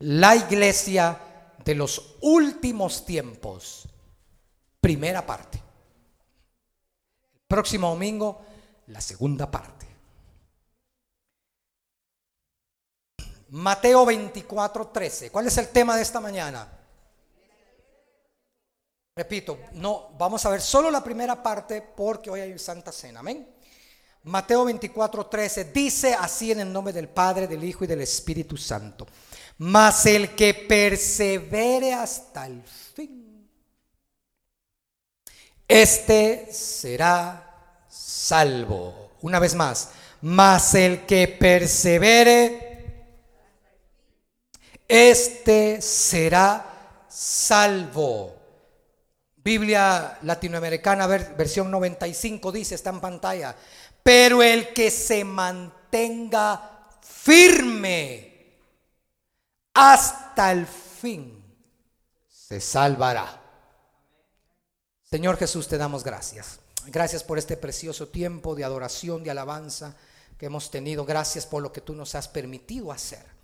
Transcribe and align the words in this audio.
La 0.00 0.36
iglesia 0.36 1.18
de 1.64 1.74
los 1.74 2.16
últimos 2.20 3.04
tiempos. 3.04 3.88
Primera 4.80 5.24
parte. 5.24 5.60
Próximo 7.48 7.90
domingo, 7.90 8.44
la 8.88 9.00
segunda 9.00 9.50
parte. 9.50 9.86
Mateo 13.48 14.04
24, 14.04 14.88
13. 14.88 15.30
¿Cuál 15.30 15.46
es 15.46 15.56
el 15.58 15.68
tema 15.68 15.96
de 15.96 16.02
esta 16.02 16.20
mañana? 16.20 16.68
Repito, 19.14 19.58
no, 19.72 20.10
vamos 20.18 20.44
a 20.44 20.50
ver 20.50 20.60
solo 20.60 20.90
la 20.90 21.02
primera 21.02 21.42
parte 21.42 21.80
porque 21.80 22.28
hoy 22.28 22.40
hay 22.40 22.58
Santa 22.58 22.92
Cena. 22.92 23.20
Amén. 23.20 23.48
Mateo 24.24 24.64
24, 24.64 25.26
13 25.26 25.64
dice 25.72 26.12
así 26.14 26.50
en 26.50 26.60
el 26.60 26.72
nombre 26.72 26.92
del 26.92 27.08
Padre, 27.08 27.46
del 27.46 27.64
Hijo 27.64 27.84
y 27.84 27.86
del 27.86 28.00
Espíritu 28.02 28.56
Santo. 28.56 29.06
Mas 29.58 30.04
el 30.06 30.34
que 30.34 30.52
persevere 30.52 31.94
hasta 31.94 32.46
el 32.46 32.62
fin, 32.62 33.48
este 35.66 36.52
será 36.52 37.82
salvo. 37.88 39.12
Una 39.22 39.38
vez 39.38 39.54
más, 39.54 39.90
mas 40.20 40.74
el 40.74 41.06
que 41.06 41.26
persevere, 41.28 43.06
este 44.86 45.80
será 45.80 47.04
salvo. 47.08 48.36
Biblia 49.36 50.18
latinoamericana, 50.22 51.06
versión 51.06 51.70
95, 51.70 52.52
dice, 52.52 52.74
está 52.74 52.90
en 52.90 53.00
pantalla. 53.00 53.56
Pero 54.02 54.42
el 54.42 54.72
que 54.74 54.90
se 54.90 55.24
mantenga 55.24 56.88
firme 57.00 58.35
hasta 59.76 60.52
el 60.52 60.66
fin 60.66 61.44
se 62.26 62.60
salvará. 62.60 63.42
Señor 65.04 65.36
Jesús, 65.36 65.68
te 65.68 65.76
damos 65.76 66.02
gracias. 66.02 66.60
Gracias 66.86 67.22
por 67.22 67.36
este 67.36 67.58
precioso 67.58 68.08
tiempo 68.08 68.54
de 68.54 68.64
adoración, 68.64 69.22
de 69.22 69.30
alabanza 69.30 69.94
que 70.38 70.46
hemos 70.46 70.70
tenido. 70.70 71.04
Gracias 71.04 71.46
por 71.46 71.62
lo 71.62 71.72
que 71.72 71.82
tú 71.82 71.94
nos 71.94 72.14
has 72.14 72.26
permitido 72.26 72.90
hacer. 72.90 73.35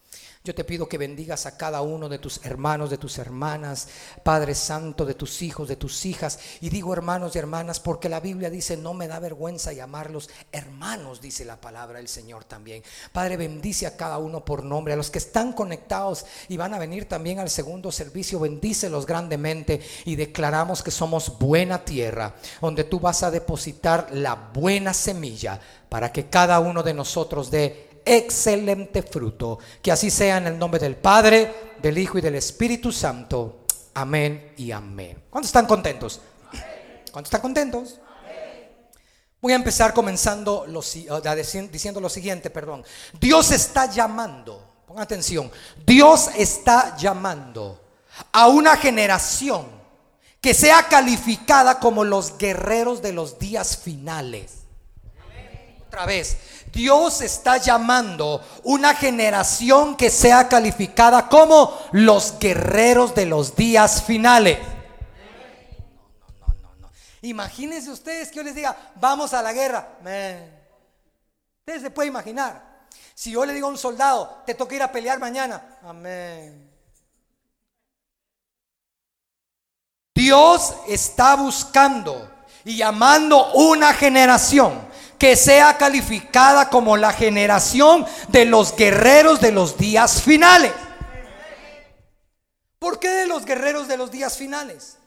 Yo 0.45 0.57
te 0.57 0.65
pido 0.65 0.89
que 0.89 0.99
bendigas 0.99 1.47
a 1.47 1.57
cada 1.57 1.83
uno 1.83 2.09
de 2.09 2.19
tus 2.19 2.45
hermanos, 2.45 2.91
de 2.91 2.99
tus 2.99 3.17
hermanas, 3.19 3.87
Padre 4.25 4.57
Santo, 4.57 5.05
de 5.05 5.15
tus 5.15 5.41
hijos, 5.41 5.69
de 5.69 5.77
tus 5.77 6.05
hijas. 6.05 6.41
Y 6.61 6.69
digo 6.69 6.93
hermanos 6.93 7.37
y 7.37 7.39
hermanas 7.39 7.79
porque 7.79 8.09
la 8.09 8.19
Biblia 8.19 8.51
dice, 8.51 8.77
no 8.77 8.93
me 8.93 9.07
da 9.07 9.21
vergüenza 9.21 9.73
llamarlos 9.73 10.29
hermanos, 10.51 11.21
dice 11.21 11.45
la 11.45 11.61
palabra 11.61 11.99
del 11.99 12.09
Señor 12.09 12.43
también. 12.43 12.83
Padre, 13.13 13.37
bendice 13.37 13.87
a 13.87 13.97
cada 13.97 14.19
uno 14.19 14.45
por 14.45 14.65
nombre. 14.65 14.95
A 14.95 14.97
los 14.97 15.13
que 15.13 15.19
están 15.19 15.53
conectados 15.53 16.27
y 16.49 16.57
van 16.57 16.75
a 16.75 16.81
venir 16.81 17.09
también 17.09 17.39
al 17.39 17.49
segundo 17.49 17.93
servicio, 17.93 18.41
bendícelos 18.41 19.07
grandemente 19.07 19.81
y 20.05 20.17
declaramos 20.17 20.83
que 20.83 20.91
somos 20.91 21.39
buena 21.39 21.85
tierra, 21.85 22.35
donde 22.61 22.83
tú 22.83 22.99
vas 22.99 23.23
a 23.23 23.31
depositar 23.31 24.09
la 24.11 24.35
buena 24.35 24.93
semilla 24.93 25.61
para 25.89 26.11
que 26.11 26.29
cada 26.29 26.59
uno 26.59 26.83
de 26.83 26.95
nosotros 26.95 27.49
dé 27.49 27.92
excelente 28.05 29.03
fruto. 29.03 29.59
Que 29.83 29.93
así 29.93 30.11
sea 30.11 30.39
en 30.39 30.47
el 30.47 30.59
nombre 30.59 30.81
del 30.81 30.97
Padre, 30.97 31.75
del 31.81 31.99
Hijo 31.99 32.19
y 32.19 32.21
del 32.21 32.35
Espíritu 32.35 32.93
Santo. 32.93 33.67
Amén 33.95 34.55
y 34.57 34.71
amén. 34.71 35.25
¿Cuántos 35.29 35.49
están 35.49 35.67
contentos? 35.67 36.21
¿Cuántos 37.13 37.29
están 37.29 37.41
contentos? 37.43 38.01
Voy 39.43 39.53
a 39.53 39.57
empezar 39.57 39.93
comenzando 39.93 40.67
diciendo 41.71 42.01
lo 42.01 42.09
siguiente, 42.09 42.49
perdón. 42.49 42.85
Dios 43.21 43.51
está 43.51 43.91
llamando, 43.91 44.85
pongan 44.87 45.03
atención, 45.03 45.51
Dios 45.85 46.31
está 46.37 46.97
llamando 46.97 47.83
a 48.31 48.47
una 48.47 48.77
generación 48.77 49.67
que 50.41 50.55
sea 50.55 50.89
calificada 50.89 51.81
como 51.81 52.05
los 52.05 52.39
guerreros 52.39 53.03
de 53.03 53.13
los 53.13 53.39
días 53.41 53.77
finales. 53.77 54.59
Otra 55.89 56.07
vez, 56.07 56.37
Dios 56.73 57.21
está 57.21 57.59
llamando 57.59 58.43
una 58.65 58.95
generación 58.95 59.95
que 59.95 60.09
sea 60.09 60.49
calificada 60.49 61.29
como 61.29 61.79
los 61.93 62.39
guerreros 62.39 63.15
de 63.15 63.27
los 63.27 63.55
días 63.55 64.03
finales. 64.03 64.59
No, 66.41 66.47
no, 66.47 66.55
no, 66.63 66.75
no. 66.81 66.91
Imagínense 67.21 67.91
ustedes 67.91 68.31
que 68.31 68.37
yo 68.37 68.43
les 68.43 68.55
diga, 68.55 68.75
vamos 68.97 69.35
a 69.35 69.43
la 69.43 69.53
guerra. 69.53 69.99
Ustedes 71.59 71.83
se 71.83 71.91
pueden 71.91 72.11
imaginar. 72.11 72.73
Si 73.15 73.33
yo 73.33 73.45
le 73.45 73.53
digo 73.53 73.67
a 73.67 73.71
un 73.71 73.79
soldado, 73.79 74.43
te 74.47 74.55
toca 74.55 74.75
ir 74.75 74.83
a 74.83 74.91
pelear 74.91 75.19
mañana. 75.21 75.79
Amén. 75.85 76.71
Dios 80.15 80.75
está 80.89 81.37
buscando 81.37 82.31
y 82.65 82.79
llamando 82.79 83.53
una 83.53 83.93
generación 83.93 84.92
que 85.23 85.37
sea 85.37 85.79
calificada 85.79 86.69
como 86.69 86.97
la 86.97 87.13
generación 87.13 88.05
de 88.31 88.45
los 88.45 88.75
guerreros 88.75 89.41
de 89.41 89.53
los 89.53 89.79
días 89.79 90.21
finales. 90.21 90.73
¿Por 92.81 92.99
qué 92.99 93.09
de 93.09 93.29
los 93.29 93.45
guerreros 93.45 93.87
de 93.87 93.97
los 93.97 94.11
días 94.11 94.37
finales? 94.37 94.99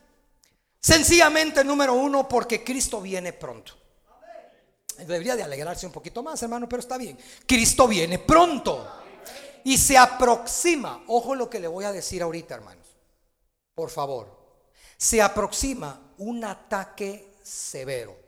Sencillamente, 0.80 1.66
número 1.66 1.96
uno, 1.96 2.30
porque 2.30 2.64
Cristo 2.64 3.02
viene 3.02 3.34
pronto. 3.34 3.74
Debería 5.00 5.36
de 5.36 5.44
alegrarse 5.44 5.86
un 5.86 5.92
poquito 5.92 6.24
más, 6.24 6.42
hermano, 6.42 6.70
pero 6.70 6.80
está 6.80 6.98
bien. 6.98 7.20
Cristo 7.46 7.86
viene 7.86 8.18
pronto. 8.18 8.90
Y 9.66 9.78
se 9.78 9.98
aproxima, 9.98 11.04
ojo 11.08 11.36
lo 11.36 11.50
que 11.50 11.60
le 11.60 11.68
voy 11.68 11.84
a 11.84 11.92
decir 11.92 12.24
ahorita, 12.24 12.56
hermanos. 12.56 12.88
Por 13.74 13.90
favor. 13.90 14.64
Se 14.96 15.22
aproxima 15.22 16.00
un 16.20 16.46
ataque 16.46 17.34
severo 17.44 18.25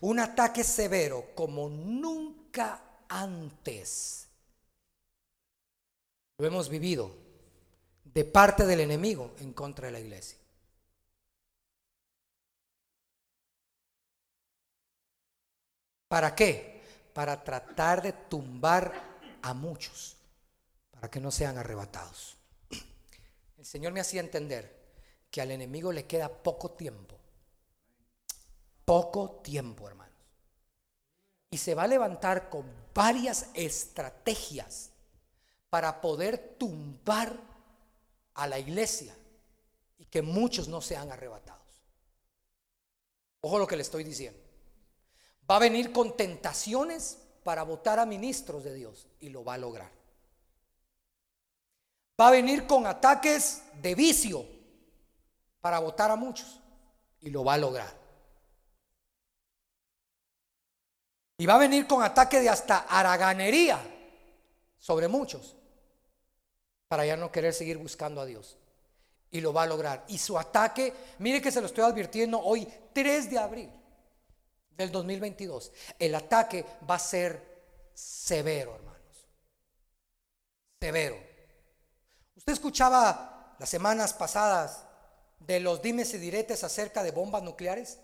Un 0.00 0.20
ataque 0.20 0.62
severo 0.62 1.34
como 1.34 1.68
nunca 1.68 2.82
antes 3.08 4.28
lo 6.38 6.46
hemos 6.46 6.68
vivido 6.68 7.10
de 8.04 8.24
parte 8.24 8.66
del 8.66 8.80
enemigo 8.80 9.34
en 9.40 9.52
contra 9.52 9.86
de 9.86 9.92
la 9.92 10.00
iglesia. 10.00 10.38
¿Para 16.08 16.34
qué? 16.34 16.82
Para 17.12 17.42
tratar 17.42 18.02
de 18.02 18.12
tumbar 18.12 18.92
a 19.42 19.54
muchos, 19.54 20.16
para 20.90 21.10
que 21.10 21.20
no 21.20 21.30
sean 21.30 21.58
arrebatados. 21.58 22.36
El 23.58 23.64
Señor 23.64 23.92
me 23.92 24.00
hacía 24.00 24.20
entender 24.20 24.76
que 25.30 25.40
al 25.40 25.50
enemigo 25.50 25.90
le 25.90 26.06
queda 26.06 26.28
poco 26.28 26.72
tiempo 26.72 27.15
poco 28.86 29.42
tiempo, 29.42 29.86
hermanos. 29.86 30.14
Y 31.50 31.58
se 31.58 31.74
va 31.74 31.82
a 31.82 31.88
levantar 31.88 32.48
con 32.48 32.64
varias 32.94 33.50
estrategias 33.52 34.92
para 35.68 36.00
poder 36.00 36.56
tumbar 36.58 37.38
a 38.34 38.46
la 38.46 38.58
iglesia 38.58 39.14
y 39.98 40.06
que 40.06 40.22
muchos 40.22 40.68
no 40.68 40.80
sean 40.80 41.10
arrebatados. 41.10 41.62
Ojo 43.42 43.58
lo 43.58 43.66
que 43.66 43.76
le 43.76 43.82
estoy 43.82 44.04
diciendo. 44.04 44.40
Va 45.50 45.56
a 45.56 45.60
venir 45.60 45.92
con 45.92 46.16
tentaciones 46.16 47.18
para 47.44 47.62
votar 47.64 47.98
a 47.98 48.06
ministros 48.06 48.64
de 48.64 48.74
Dios 48.74 49.06
y 49.20 49.28
lo 49.28 49.44
va 49.44 49.54
a 49.54 49.58
lograr. 49.58 49.90
Va 52.20 52.28
a 52.28 52.32
venir 52.32 52.66
con 52.66 52.86
ataques 52.86 53.62
de 53.82 53.94
vicio 53.94 54.46
para 55.60 55.78
votar 55.80 56.10
a 56.10 56.16
muchos 56.16 56.60
y 57.20 57.30
lo 57.30 57.44
va 57.44 57.54
a 57.54 57.58
lograr. 57.58 58.05
Y 61.38 61.46
va 61.46 61.54
a 61.54 61.58
venir 61.58 61.86
con 61.86 62.02
ataque 62.02 62.40
de 62.40 62.48
hasta 62.48 62.78
haraganería 62.88 63.78
sobre 64.78 65.08
muchos 65.08 65.54
para 66.88 67.04
ya 67.04 67.16
no 67.16 67.30
querer 67.30 67.52
seguir 67.52 67.76
buscando 67.78 68.20
a 68.20 68.26
Dios. 68.26 68.56
Y 69.30 69.40
lo 69.40 69.52
va 69.52 69.64
a 69.64 69.66
lograr. 69.66 70.04
Y 70.08 70.18
su 70.18 70.38
ataque, 70.38 70.94
mire 71.18 71.42
que 71.42 71.52
se 71.52 71.60
lo 71.60 71.66
estoy 71.66 71.84
advirtiendo 71.84 72.40
hoy, 72.40 72.66
3 72.92 73.30
de 73.30 73.38
abril 73.38 73.70
del 74.70 74.90
2022. 74.90 75.72
El 75.98 76.14
ataque 76.14 76.64
va 76.88 76.94
a 76.94 77.00
ser 77.00 77.90
severo, 77.92 78.74
hermanos. 78.76 79.28
Severo. 80.80 81.18
Usted 82.36 82.52
escuchaba 82.52 83.56
las 83.58 83.68
semanas 83.68 84.14
pasadas 84.14 84.84
de 85.40 85.60
los 85.60 85.82
dimes 85.82 86.14
y 86.14 86.18
diretes 86.18 86.64
acerca 86.64 87.02
de 87.02 87.10
bombas 87.10 87.42
nucleares 87.42 87.98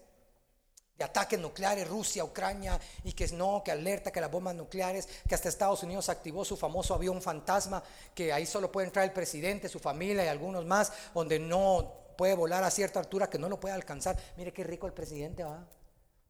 de 0.96 1.04
ataques 1.04 1.38
nucleares, 1.38 1.88
Rusia, 1.88 2.24
Ucrania, 2.24 2.78
y 3.04 3.12
que 3.12 3.26
no, 3.28 3.62
que 3.64 3.72
alerta 3.72 4.10
que 4.10 4.20
las 4.20 4.30
bombas 4.30 4.54
nucleares, 4.54 5.08
que 5.28 5.34
hasta 5.34 5.48
Estados 5.48 5.82
Unidos 5.82 6.08
activó 6.08 6.44
su 6.44 6.56
famoso 6.56 6.94
avión 6.94 7.20
fantasma, 7.22 7.82
que 8.14 8.32
ahí 8.32 8.46
solo 8.46 8.70
puede 8.70 8.88
entrar 8.88 9.04
el 9.04 9.12
presidente, 9.12 9.68
su 9.68 9.78
familia 9.78 10.24
y 10.24 10.28
algunos 10.28 10.64
más, 10.64 10.92
donde 11.14 11.38
no 11.38 11.92
puede 12.16 12.34
volar 12.34 12.62
a 12.62 12.70
cierta 12.70 13.00
altura 13.00 13.28
que 13.28 13.38
no 13.38 13.48
lo 13.48 13.58
puede 13.58 13.74
alcanzar. 13.74 14.16
Mire 14.36 14.52
qué 14.52 14.64
rico 14.64 14.86
el 14.86 14.92
presidente 14.92 15.44
va. 15.44 15.66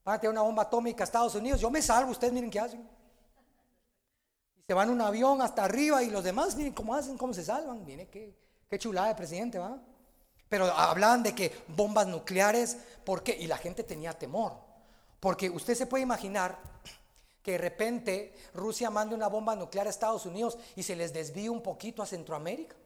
Van 0.05 0.17
a 0.17 0.21
tener 0.21 0.33
una 0.33 0.43
bomba 0.43 0.63
atómica 0.65 1.03
a 1.03 1.07
Estados 1.07 1.35
Unidos, 1.35 1.61
yo 1.61 1.71
me 1.71 1.83
salvo, 1.83 2.13
ustedes 2.13 2.33
miren 2.33 2.51
qué 2.51 2.61
hacen. 2.61 2.89
Se 4.67 4.75
van 4.75 4.91
un 4.91 5.01
avión 5.01 5.43
hasta 5.43 5.65
arriba 5.65 6.03
y 6.03 6.11
los 6.11 6.25
demás, 6.25 6.55
miren 6.57 6.73
cómo 6.73 6.95
hacen, 6.95 7.19
cómo 7.19 7.35
se 7.35 7.45
salvan. 7.45 7.85
Miren 7.85 8.07
qué, 8.07 8.35
qué 8.71 8.79
chulada 8.79 9.09
de 9.09 9.15
presidente, 9.17 9.59
¿va? 9.59 9.79
Pero 10.53 10.67
hablaban 10.67 11.23
de 11.23 11.35
que 11.35 11.65
bombas 11.69 12.07
nucleares, 12.07 12.77
¿por 13.07 13.23
qué? 13.23 13.35
Y 13.41 13.47
la 13.47 13.57
gente 13.57 13.85
tenía 13.85 14.13
temor. 14.13 14.53
Porque 15.19 15.49
usted 15.49 15.75
se 15.75 15.87
puede 15.87 16.03
imaginar 16.03 16.59
que 17.43 17.53
de 17.53 17.57
repente 17.57 18.35
Rusia 18.53 18.91
mande 18.91 19.15
una 19.15 19.29
bomba 19.29 19.57
nuclear 19.57 19.87
a 19.87 19.89
Estados 19.89 20.27
Unidos 20.27 20.59
y 20.77 20.83
se 20.83 20.95
les 20.95 21.15
desvíe 21.15 21.49
un 21.49 21.63
poquito 21.63 22.03
a 22.03 22.07
Centroamérica. 22.07 22.77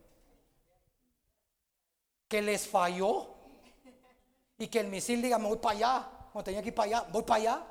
Que 2.28 2.40
les 2.40 2.68
falló 2.68 3.30
y 4.58 4.68
que 4.68 4.78
el 4.78 4.86
misil 4.86 5.20
diga, 5.20 5.36
me 5.36 5.48
voy 5.48 5.58
para 5.58 5.76
allá, 5.76 6.08
cuando 6.32 6.44
tenía 6.44 6.62
que 6.62 6.68
ir 6.68 6.74
para 6.76 7.00
allá, 7.00 7.08
voy 7.10 7.24
para 7.24 7.40
allá 7.40 7.62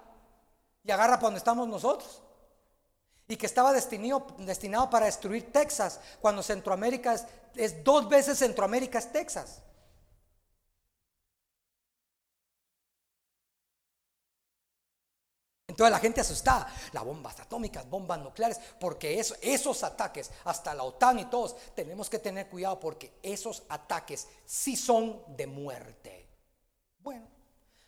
y 0.84 0.92
agarra 0.92 1.14
para 1.14 1.28
donde 1.28 1.38
estamos 1.38 1.70
nosotros. 1.70 2.22
Y 3.30 3.38
que 3.38 3.46
estaba 3.46 3.72
destinado, 3.72 4.28
destinado 4.40 4.90
para 4.90 5.06
destruir 5.06 5.54
Texas, 5.54 6.02
cuando 6.20 6.44
Centroamérica 6.44 7.14
es, 7.14 7.26
es 7.56 7.82
dos 7.82 8.10
veces 8.10 8.38
Centroamérica 8.40 9.00
es 9.00 9.10
Texas. 9.10 9.62
Entonces 15.76 15.92
la 15.92 16.00
gente 16.00 16.22
asustada, 16.22 16.74
las 16.94 17.04
bombas 17.04 17.38
atómicas, 17.38 17.90
bombas 17.90 18.18
nucleares, 18.20 18.62
porque 18.80 19.20
eso, 19.20 19.36
esos 19.42 19.84
ataques, 19.84 20.32
hasta 20.46 20.74
la 20.74 20.84
OTAN 20.84 21.20
y 21.20 21.26
todos, 21.26 21.58
tenemos 21.76 22.10
que 22.10 22.18
tener 22.18 22.48
cuidado 22.48 22.80
porque 22.80 23.12
esos 23.22 23.64
ataques 23.68 24.26
sí 24.46 24.78
son 24.78 25.22
de 25.36 25.48
muerte. 25.48 26.30
Bueno, 27.00 27.28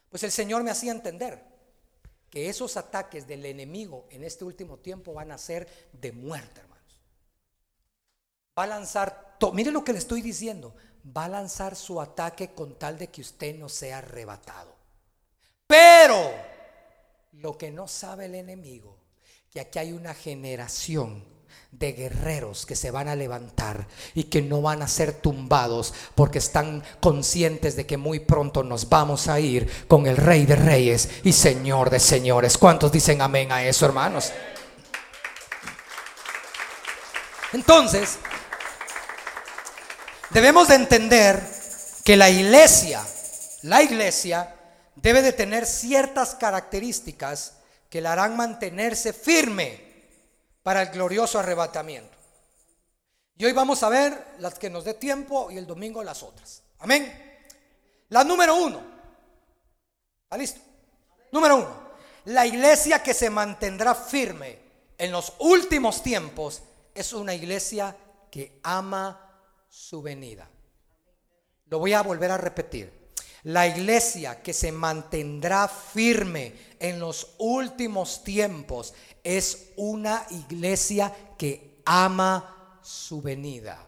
pues 0.09 0.21
el 0.23 0.33
Señor 0.33 0.63
me 0.63 0.71
hacía 0.71 0.91
entender 0.91 1.41
que 2.29 2.49
esos 2.49 2.75
ataques 2.75 3.25
del 3.25 3.45
enemigo 3.45 4.05
en 4.09 4.25
este 4.25 4.43
último 4.43 4.79
tiempo 4.79 5.13
van 5.13 5.31
a 5.31 5.37
ser 5.37 5.89
de 5.93 6.11
muerte, 6.11 6.59
hermanos. 6.59 7.01
Va 8.59 8.63
a 8.63 8.67
lanzar, 8.67 9.37
mire 9.53 9.71
lo 9.71 9.85
que 9.85 9.93
le 9.93 9.99
estoy 9.99 10.21
diciendo, 10.21 10.75
va 11.15 11.23
a 11.23 11.29
lanzar 11.29 11.77
su 11.77 12.01
ataque 12.01 12.53
con 12.53 12.77
tal 12.77 12.97
de 12.97 13.07
que 13.07 13.21
usted 13.21 13.55
no 13.55 13.69
sea 13.69 13.99
arrebatado. 13.99 14.75
Pero 15.67 16.56
lo 17.41 17.57
que 17.57 17.71
no 17.71 17.87
sabe 17.87 18.25
el 18.25 18.35
enemigo, 18.35 18.97
que 19.51 19.59
aquí 19.59 19.77
hay 19.77 19.93
una 19.93 20.13
generación 20.15 21.23
de 21.71 21.91
guerreros 21.93 22.65
que 22.65 22.75
se 22.75 22.89
van 22.89 23.07
a 23.07 23.15
levantar 23.15 23.87
y 24.15 24.23
que 24.25 24.41
no 24.41 24.61
van 24.61 24.81
a 24.81 24.87
ser 24.87 25.13
tumbados 25.13 25.93
porque 26.15 26.39
están 26.39 26.83
conscientes 26.99 27.75
de 27.75 27.85
que 27.85 27.97
muy 27.97 28.19
pronto 28.19 28.63
nos 28.63 28.89
vamos 28.89 29.27
a 29.27 29.39
ir 29.39 29.69
con 29.87 30.07
el 30.07 30.17
Rey 30.17 30.45
de 30.45 30.55
Reyes 30.55 31.09
y 31.23 31.33
Señor 31.33 31.91
de 31.91 31.99
Señores. 31.99 32.57
¿Cuántos 32.57 32.91
dicen 32.91 33.21
amén 33.21 33.51
a 33.51 33.63
eso, 33.63 33.85
hermanos? 33.85 34.31
Entonces, 37.53 38.17
debemos 40.31 40.69
de 40.69 40.75
entender 40.75 41.43
que 42.03 42.17
la 42.17 42.29
iglesia, 42.29 43.05
la 43.61 43.83
iglesia 43.83 44.56
debe 45.01 45.21
de 45.21 45.33
tener 45.33 45.65
ciertas 45.65 46.35
características 46.35 47.53
que 47.89 48.01
la 48.01 48.13
harán 48.13 48.35
mantenerse 48.35 49.13
firme 49.13 49.81
para 50.63 50.81
el 50.81 50.89
glorioso 50.89 51.39
arrebatamiento. 51.39 52.17
Y 53.37 53.45
hoy 53.45 53.53
vamos 53.53 53.83
a 53.83 53.89
ver 53.89 54.35
las 54.39 54.57
que 54.57 54.69
nos 54.69 54.83
dé 54.83 54.95
tiempo 54.95 55.51
y 55.51 55.57
el 55.57 55.67
domingo 55.67 56.03
las 56.03 56.23
otras. 56.23 56.63
Amén. 56.79 57.45
La 58.09 58.23
número 58.23 58.55
uno. 58.55 58.81
¿Está 60.23 60.37
listo? 60.37 60.59
Número 61.31 61.57
uno. 61.57 61.87
La 62.25 62.45
iglesia 62.45 63.01
que 63.03 63.13
se 63.13 63.29
mantendrá 63.29 63.93
firme 63.93 64.59
en 64.97 65.11
los 65.11 65.33
últimos 65.39 66.01
tiempos 66.01 66.63
es 66.93 67.13
una 67.13 67.35
iglesia 67.35 67.95
que 68.31 68.59
ama 68.63 69.39
su 69.69 70.01
venida. 70.01 70.49
Lo 71.67 71.79
voy 71.79 71.93
a 71.93 72.01
volver 72.01 72.31
a 72.31 72.37
repetir. 72.37 73.06
La 73.47 73.65
iglesia 73.65 74.41
que 74.43 74.51
se 74.51 74.73
mantendrá 74.73 75.69
firme 75.69 76.53
en 76.79 76.99
los 76.99 77.35
últimos 77.37 78.21
tiempos 78.21 78.93
es 79.23 79.69
una 79.77 80.27
iglesia 80.31 81.15
que 81.37 81.81
ama 81.85 82.81
su 82.83 83.21
venida. 83.21 83.87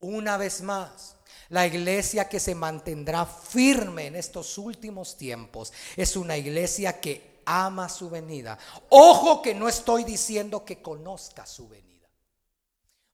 Una 0.00 0.38
vez 0.38 0.62
más, 0.62 1.16
la 1.50 1.66
iglesia 1.66 2.30
que 2.30 2.40
se 2.40 2.54
mantendrá 2.54 3.26
firme 3.26 4.06
en 4.06 4.16
estos 4.16 4.56
últimos 4.56 5.18
tiempos 5.18 5.70
es 5.94 6.16
una 6.16 6.38
iglesia 6.38 6.98
que 6.98 7.42
ama 7.44 7.90
su 7.90 8.08
venida. 8.08 8.58
Ojo 8.88 9.42
que 9.42 9.54
no 9.54 9.68
estoy 9.68 10.02
diciendo 10.04 10.64
que 10.64 10.80
conozca 10.80 11.44
su 11.44 11.68
venida. 11.68 12.08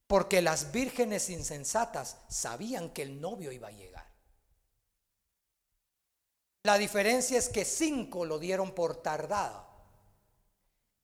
Porque 0.07 0.41
las 0.41 0.71
vírgenes 0.71 1.29
insensatas 1.29 2.15
sabían 2.29 2.91
que 2.91 3.01
el 3.01 3.19
novio 3.19 3.51
iba 3.51 3.67
a 3.67 3.71
llegar. 3.71 4.07
La 6.67 6.77
diferencia 6.77 7.37
es 7.37 7.47
que 7.47 7.63
cinco 7.63 8.25
lo 8.25 8.37
dieron 8.37 8.71
por 8.71 8.97
tardado 8.97 9.65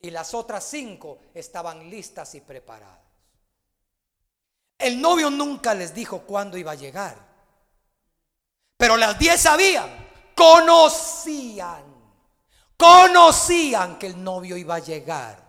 y 0.01 0.09
las 0.09 0.33
otras 0.33 0.65
cinco 0.65 1.19
estaban 1.33 1.89
listas 1.89 2.35
y 2.35 2.41
preparadas. 2.41 2.99
El 4.77 4.99
novio 4.99 5.29
nunca 5.29 5.73
les 5.73 5.95
dijo 5.95 6.23
cuándo 6.23 6.57
iba 6.57 6.71
a 6.71 6.75
llegar, 6.75 7.15
pero 8.75 8.97
las 8.97 9.17
diez 9.17 9.39
sabían, 9.39 9.89
conocían, 10.35 11.85
conocían 12.75 13.97
que 13.97 14.07
el 14.07 14.21
novio 14.21 14.57
iba 14.57 14.75
a 14.75 14.79
llegar. 14.79 15.41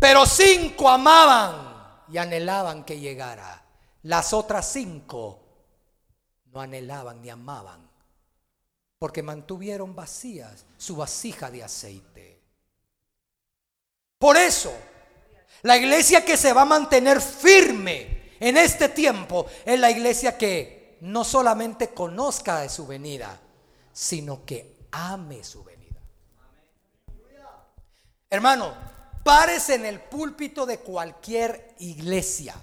Pero 0.00 0.24
cinco 0.24 0.88
amaban 0.88 2.04
y 2.08 2.16
anhelaban 2.16 2.84
que 2.84 2.98
llegara. 2.98 3.62
Las 4.04 4.32
otras 4.32 4.72
cinco 4.72 5.41
no 6.52 6.60
anhelaban 6.60 7.20
ni 7.22 7.30
amaban, 7.30 7.88
porque 8.98 9.22
mantuvieron 9.22 9.94
vacías 9.94 10.64
su 10.76 10.96
vasija 10.96 11.50
de 11.50 11.64
aceite. 11.64 12.40
Por 14.18 14.36
eso, 14.36 14.72
la 15.62 15.76
iglesia 15.76 16.24
que 16.24 16.36
se 16.36 16.52
va 16.52 16.62
a 16.62 16.66
mantener 16.66 17.20
firme 17.20 18.32
en 18.38 18.56
este 18.56 18.88
tiempo 18.88 19.46
es 19.64 19.80
la 19.80 19.90
iglesia 19.90 20.36
que 20.36 20.98
no 21.00 21.24
solamente 21.24 21.88
conozca 21.88 22.60
de 22.60 22.68
su 22.68 22.86
venida, 22.86 23.40
sino 23.92 24.44
que 24.44 24.86
ame 24.92 25.42
su 25.42 25.64
venida. 25.64 26.00
Hermano, 28.30 28.74
párese 29.24 29.74
en 29.74 29.86
el 29.86 30.00
púlpito 30.00 30.64
de 30.66 30.78
cualquier 30.78 31.74
iglesia, 31.78 32.54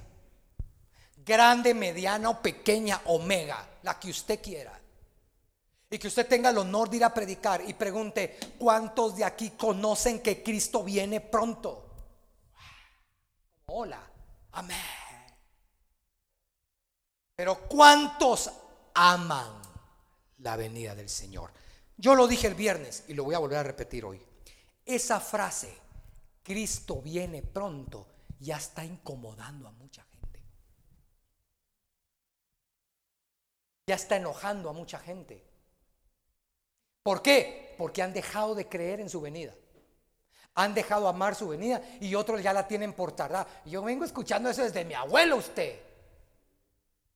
grande, 1.30 1.76
mediana 1.76 2.32
o 2.32 2.42
pequeña, 2.42 3.02
omega 3.06 3.64
la 3.84 4.00
que 4.00 4.10
usted 4.10 4.42
quiera. 4.42 4.78
Y 5.92 5.98
que 5.98 6.08
usted 6.08 6.28
tenga 6.28 6.50
el 6.50 6.58
honor 6.58 6.90
de 6.90 6.98
ir 6.98 7.04
a 7.04 7.14
predicar 7.14 7.62
y 7.68 7.74
pregunte, 7.74 8.40
¿cuántos 8.58 9.16
de 9.16 9.24
aquí 9.24 9.52
conocen 9.52 10.22
que 10.22 10.42
Cristo 10.42 10.84
viene 10.84 11.22
pronto? 11.22 11.86
Hola, 13.68 14.02
amén. 14.54 14.78
Pero 17.36 17.68
¿cuántos 17.68 18.52
aman 18.96 19.62
la 20.40 20.56
venida 20.56 20.96
del 20.96 21.10
Señor? 21.10 21.52
Yo 21.96 22.16
lo 22.16 22.28
dije 22.28 22.48
el 22.48 22.56
viernes 22.56 23.04
y 23.08 23.14
lo 23.14 23.24
voy 23.24 23.36
a 23.36 23.40
volver 23.40 23.60
a 23.60 23.64
repetir 23.64 24.04
hoy. 24.04 24.22
Esa 24.84 25.20
frase, 25.20 25.78
Cristo 26.42 27.02
viene 27.02 27.44
pronto, 27.44 28.08
ya 28.40 28.58
está 28.58 28.84
incomodando 28.84 29.68
a 29.68 29.72
mucha 29.72 30.04
ya 33.90 33.96
está 33.96 34.18
enojando 34.18 34.70
a 34.70 34.74
mucha 34.74 35.00
gente. 35.00 35.44
¿Por 37.02 37.24
qué? 37.24 37.74
Porque 37.76 38.04
han 38.04 38.14
dejado 38.14 38.54
de 38.54 38.70
creer 38.70 39.00
en 39.00 39.10
su 39.10 39.20
venida. 39.20 39.56
Han 40.54 40.76
dejado 40.76 41.08
amar 41.08 41.34
su 41.34 41.48
venida 41.48 41.82
y 42.00 42.14
otros 42.14 42.44
ya 42.44 42.54
la 42.54 42.68
tienen 42.68 42.94
por 42.94 43.14
tardar. 43.14 43.48
Yo 43.66 43.82
vengo 43.82 44.06
escuchando 44.06 44.48
eso 44.48 44.62
desde 44.62 44.86
mi 44.86 44.94
abuelo 44.94 45.38
usted. 45.38 45.80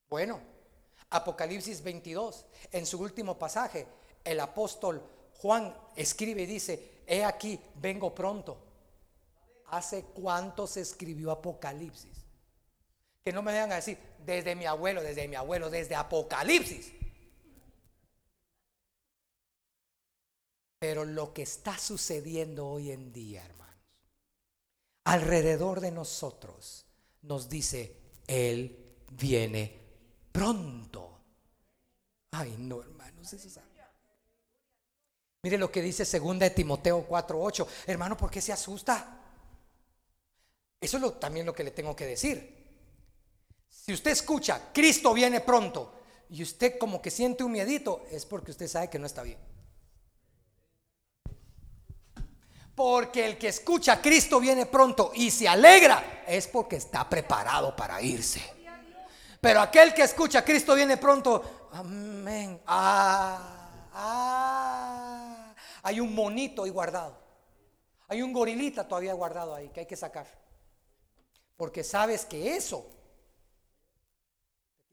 Bueno, 0.10 0.42
Apocalipsis 1.12 1.84
22, 1.84 2.44
en 2.72 2.88
su 2.88 3.00
último 3.00 3.38
pasaje, 3.38 3.86
el 4.24 4.40
apóstol 4.40 5.04
Juan 5.42 5.78
escribe 5.96 6.42
y 6.42 6.48
dice, 6.48 7.04
he 7.06 7.24
aquí, 7.24 7.60
vengo 7.76 8.16
pronto. 8.16 8.58
¿Hace 9.68 10.06
cuánto 10.06 10.66
se 10.66 10.82
escribió 10.82 11.30
Apocalipsis? 11.30 12.26
Que 13.24 13.32
no 13.32 13.44
me 13.44 13.52
vengan 13.52 13.74
a 13.74 13.76
decir, 13.76 14.00
desde 14.26 14.56
mi 14.56 14.66
abuelo, 14.66 15.02
desde 15.02 15.28
mi 15.28 15.36
abuelo, 15.36 15.70
desde 15.70 15.96
Apocalipsis. 15.96 16.92
Pero 20.80 21.06
lo 21.06 21.34
que 21.34 21.44
está 21.44 21.78
sucediendo 21.78 22.68
hoy 22.68 22.92
en 22.92 23.14
día, 23.14 23.46
hermanos, 23.46 23.76
alrededor 25.06 25.80
de 25.80 25.92
nosotros, 25.92 26.86
nos 27.22 27.48
dice, 27.48 27.96
Él 28.28 28.78
viene 29.12 29.80
pronto. 30.32 31.20
Ay, 32.32 32.56
no, 32.58 32.82
hermanos, 32.82 33.32
eso 33.32 33.48
es... 33.48 33.60
Mire 35.44 35.58
lo 35.58 35.70
que 35.70 35.82
dice 35.82 36.06
segunda 36.06 36.46
de 36.46 36.56
Timoteo 36.56 37.06
4:8. 37.06 37.68
Hermano, 37.88 38.16
¿por 38.16 38.32
qué 38.32 38.40
se 38.40 38.54
asusta? 38.54 39.20
Eso 40.80 40.98
es 40.98 41.04
lo, 41.04 41.14
también 41.14 41.46
lo 41.46 41.54
que 41.54 41.66
le 41.66 41.72
tengo 41.72 41.96
que 41.96 42.06
decir. 42.06 42.53
Si 43.86 43.92
usted 43.92 44.12
escucha, 44.12 44.70
Cristo 44.74 45.14
viene 45.14 45.42
pronto, 45.42 45.92
y 46.30 46.42
usted 46.42 46.78
como 46.80 47.02
que 47.02 47.12
siente 47.12 47.44
un 47.44 47.52
miedito, 47.52 48.06
es 48.10 48.26
porque 48.26 48.52
usted 48.52 48.70
sabe 48.70 48.90
que 48.90 48.98
no 48.98 49.06
está 49.06 49.24
bien. 49.24 49.38
Porque 52.74 53.26
el 53.26 53.38
que 53.38 53.50
escucha 53.50 54.02
Cristo 54.02 54.40
viene 54.40 54.68
pronto 54.68 55.12
y 55.14 55.30
se 55.30 55.50
alegra 55.50 56.24
es 56.26 56.48
porque 56.48 56.78
está 56.78 57.10
preparado 57.10 57.76
para 57.76 58.02
irse. 58.02 58.42
Pero 59.42 59.60
aquel 59.60 59.94
que 59.94 60.04
escucha 60.04 60.46
Cristo 60.46 60.76
viene 60.76 60.96
pronto, 60.96 61.68
amén. 61.74 62.62
Ah, 62.66 63.90
ah, 63.92 65.54
hay 65.82 66.00
un 66.00 66.16
monito 66.16 66.64
ahí 66.64 66.70
guardado. 66.70 67.22
Hay 68.08 68.22
un 68.22 68.32
gorilita 68.32 68.88
todavía 68.88 69.14
guardado 69.14 69.54
ahí 69.54 69.68
que 69.68 69.82
hay 69.82 69.86
que 69.86 69.98
sacar. 69.98 70.28
Porque 71.58 71.84
sabes 71.84 72.24
que 72.24 72.56
eso 72.56 73.03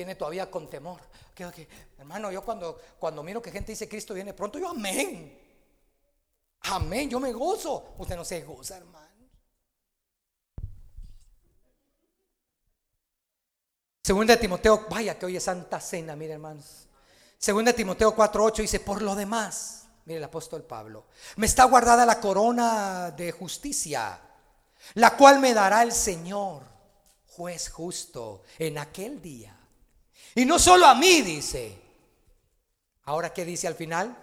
tiene 0.00 0.14
todavía 0.14 0.50
con 0.50 0.66
temor. 0.70 0.98
hermano, 1.98 2.32
yo 2.32 2.42
cuando, 2.42 2.80
cuando 2.98 3.22
miro 3.22 3.42
que 3.42 3.50
gente 3.50 3.72
dice 3.72 3.86
Cristo 3.86 4.14
viene 4.14 4.32
pronto, 4.32 4.58
yo 4.58 4.70
amén. 4.70 5.38
Amén, 6.62 7.10
yo 7.10 7.20
me 7.20 7.30
gozo. 7.34 7.96
Usted 7.98 8.16
no 8.16 8.24
se 8.24 8.40
goza, 8.40 8.78
hermano. 8.78 9.28
Segunda 14.02 14.36
de 14.36 14.40
Timoteo, 14.40 14.86
vaya 14.88 15.18
que 15.18 15.26
hoy 15.26 15.36
es 15.36 15.44
Santa 15.44 15.78
Cena, 15.80 16.16
mire 16.16 16.32
hermanos. 16.32 16.88
Segunda 17.36 17.72
de 17.72 17.76
Timoteo 17.76 18.16
4:8 18.16 18.62
dice, 18.62 18.80
por 18.80 19.02
lo 19.02 19.14
demás, 19.14 19.84
mire 20.06 20.16
el 20.16 20.24
apóstol 20.24 20.62
Pablo, 20.62 21.08
me 21.36 21.44
está 21.44 21.64
guardada 21.64 22.06
la 22.06 22.20
corona 22.20 23.10
de 23.10 23.32
justicia, 23.32 24.18
la 24.94 25.14
cual 25.18 25.40
me 25.40 25.52
dará 25.52 25.82
el 25.82 25.92
Señor, 25.92 26.62
juez 27.26 27.68
justo, 27.68 28.44
en 28.58 28.78
aquel 28.78 29.20
día. 29.20 29.59
Y 30.34 30.44
no 30.44 30.58
solo 30.58 30.86
a 30.86 30.94
mí, 30.94 31.22
dice. 31.22 31.80
Ahora, 33.04 33.32
¿qué 33.32 33.44
dice 33.44 33.66
al 33.66 33.74
final? 33.74 34.16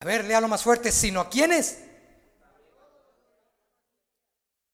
A 0.00 0.04
ver, 0.04 0.24
léalo 0.24 0.48
más 0.48 0.62
fuerte, 0.62 0.92
sino 0.92 1.20
a 1.20 1.28
quienes. 1.28 1.82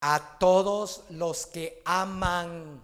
A 0.01 0.39
todos 0.39 1.05
los 1.11 1.47
que 1.47 1.83
aman. 1.85 2.83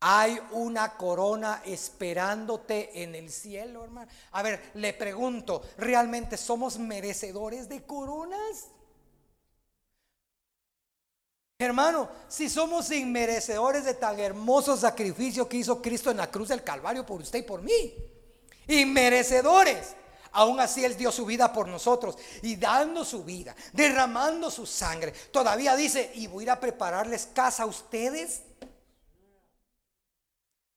Hay 0.00 0.38
una 0.50 0.96
corona 0.96 1.62
esperándote 1.64 3.02
en 3.02 3.14
el 3.14 3.30
cielo, 3.30 3.84
hermano. 3.84 4.10
A 4.32 4.42
ver, 4.42 4.72
le 4.74 4.92
pregunto, 4.92 5.62
¿realmente 5.78 6.36
somos 6.36 6.78
merecedores 6.78 7.68
de 7.68 7.84
coronas? 7.84 8.68
Hermano, 11.62 12.08
si 12.26 12.50
somos 12.50 12.90
inmerecedores 12.90 13.84
de 13.84 13.94
tan 13.94 14.18
hermoso 14.18 14.76
sacrificio 14.76 15.48
que 15.48 15.58
hizo 15.58 15.80
Cristo 15.80 16.10
en 16.10 16.16
la 16.16 16.28
cruz 16.28 16.48
del 16.48 16.64
Calvario 16.64 17.06
por 17.06 17.20
usted 17.20 17.38
y 17.38 17.42
por 17.42 17.62
mí, 17.62 17.94
inmerecedores. 18.66 19.94
Aún 20.32 20.58
así 20.58 20.84
Él 20.84 20.96
dio 20.96 21.12
su 21.12 21.24
vida 21.24 21.52
por 21.52 21.68
nosotros 21.68 22.18
y 22.42 22.56
dando 22.56 23.04
su 23.04 23.22
vida, 23.22 23.54
derramando 23.72 24.50
su 24.50 24.66
sangre. 24.66 25.12
Todavía 25.30 25.76
dice, 25.76 26.10
y 26.16 26.26
voy 26.26 26.42
a 26.42 26.44
ir 26.44 26.50
a 26.50 26.58
prepararles 26.58 27.28
casa 27.32 27.62
a 27.62 27.66
ustedes. 27.66 28.42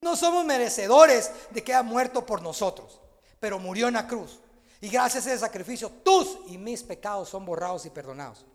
No 0.01 0.15
somos 0.15 0.45
merecedores 0.45 1.31
de 1.49 1.63
que 1.63 1.73
haya 1.73 1.81
muerto 1.81 2.27
por 2.27 2.43
nosotros, 2.43 3.01
pero 3.39 3.57
murió 3.57 3.87
en 3.87 3.95
la 3.95 4.07
cruz. 4.07 4.39
Y 4.81 4.89
gracias 4.89 5.25
a 5.25 5.31
ese 5.31 5.39
sacrificio, 5.39 5.89
tus 5.89 6.37
y 6.45 6.59
mis 6.59 6.83
pecados 6.83 7.29
son 7.29 7.43
borrados 7.43 7.87
y 7.87 7.89
perdonados. 7.89 8.45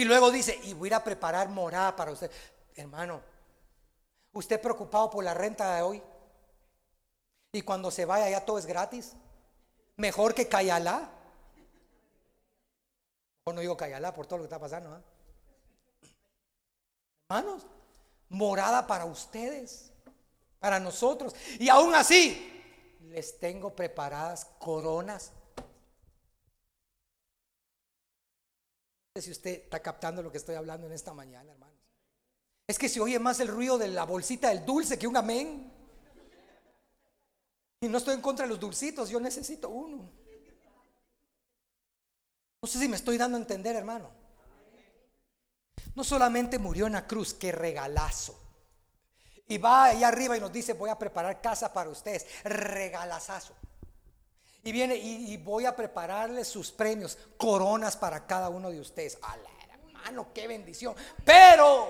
Y 0.00 0.04
luego 0.06 0.30
dice, 0.30 0.58
y 0.62 0.72
voy 0.72 0.86
a 0.86 0.88
ir 0.88 0.94
a 0.94 1.04
preparar 1.04 1.50
morada 1.50 1.94
para 1.94 2.10
usted. 2.12 2.30
Hermano, 2.74 3.20
¿usted 4.32 4.58
preocupado 4.58 5.10
por 5.10 5.22
la 5.22 5.34
renta 5.34 5.76
de 5.76 5.82
hoy? 5.82 6.02
Y 7.52 7.60
cuando 7.60 7.90
se 7.90 8.06
vaya 8.06 8.30
ya 8.30 8.42
todo 8.42 8.58
es 8.58 8.64
gratis. 8.64 9.12
Mejor 9.98 10.34
que 10.34 10.48
Cayalá. 10.48 11.06
O 13.44 13.52
no 13.52 13.60
digo 13.60 13.76
Cayalá 13.76 14.14
por 14.14 14.24
todo 14.24 14.38
lo 14.38 14.44
que 14.44 14.46
está 14.46 14.58
pasando. 14.58 14.88
¿ah? 14.94 15.02
Hermanos, 17.28 17.66
morada 18.30 18.86
para 18.86 19.04
ustedes, 19.04 19.92
para 20.60 20.80
nosotros. 20.80 21.36
Y 21.58 21.68
aún 21.68 21.94
así, 21.94 22.96
les 23.02 23.38
tengo 23.38 23.76
preparadas 23.76 24.46
coronas. 24.58 25.30
No 25.56 25.64
sé 28.86 28.99
si 29.18 29.30
usted 29.30 29.62
está 29.64 29.80
captando 29.80 30.22
lo 30.22 30.30
que 30.30 30.38
estoy 30.38 30.54
hablando 30.54 30.86
en 30.86 30.92
esta 30.92 31.12
mañana, 31.12 31.50
hermanos. 31.50 31.76
Es 32.66 32.78
que 32.78 32.88
se 32.88 33.00
oye 33.00 33.18
más 33.18 33.40
el 33.40 33.48
ruido 33.48 33.76
de 33.78 33.88
la 33.88 34.04
bolsita 34.04 34.50
del 34.50 34.64
dulce 34.64 34.98
que 34.98 35.08
un 35.08 35.16
amén. 35.16 35.72
Y 37.80 37.88
no 37.88 37.98
estoy 37.98 38.14
en 38.14 38.20
contra 38.20 38.44
de 38.44 38.50
los 38.50 38.60
dulcitos, 38.60 39.10
yo 39.10 39.18
necesito 39.18 39.68
uno. 39.68 40.08
No 42.62 42.68
sé 42.68 42.78
si 42.78 42.88
me 42.88 42.96
estoy 42.96 43.18
dando 43.18 43.38
a 43.38 43.40
entender, 43.40 43.74
hermano. 43.74 44.10
No 45.96 46.04
solamente 46.04 46.58
murió 46.58 46.86
en 46.86 46.92
la 46.92 47.06
cruz, 47.06 47.34
que 47.34 47.50
regalazo. 47.50 48.38
Y 49.48 49.58
va 49.58 49.86
allá 49.86 50.06
arriba 50.06 50.36
y 50.36 50.40
nos 50.40 50.52
dice, 50.52 50.74
voy 50.74 50.90
a 50.90 50.98
preparar 50.98 51.40
casa 51.40 51.72
para 51.72 51.90
ustedes. 51.90 52.26
Regalazazo. 52.44 53.54
Y 54.62 54.72
viene 54.72 54.94
y, 54.96 55.36
voy 55.38 55.64
a 55.64 55.74
prepararles 55.74 56.48
sus 56.48 56.70
premios, 56.70 57.16
coronas 57.36 57.96
para 57.96 58.26
cada 58.26 58.50
uno 58.50 58.70
de 58.70 58.80
ustedes. 58.80 59.18
¡Ala, 59.22 59.48
hermano, 59.72 60.32
qué 60.34 60.46
bendición! 60.46 60.94
Pero 61.24 61.88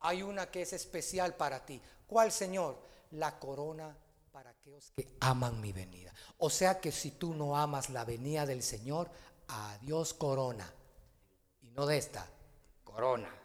hay 0.00 0.22
una 0.22 0.50
que 0.50 0.62
es 0.62 0.72
especial 0.72 1.34
para 1.34 1.64
ti. 1.64 1.80
¿Cuál, 2.06 2.32
Señor? 2.32 2.78
La 3.12 3.38
corona 3.38 3.96
para 4.32 4.50
aquellos 4.50 4.92
que 4.96 5.16
aman 5.20 5.60
mi 5.60 5.72
venida. 5.72 6.12
O 6.38 6.50
sea 6.50 6.80
que 6.80 6.90
si 6.90 7.12
tú 7.12 7.34
no 7.34 7.56
amas 7.56 7.90
la 7.90 8.04
venida 8.04 8.46
del 8.46 8.62
Señor, 8.62 9.10
adiós 9.48 10.14
corona. 10.14 10.72
Y 11.60 11.70
no 11.70 11.86
de 11.86 11.98
esta, 11.98 12.26
corona. 12.82 13.39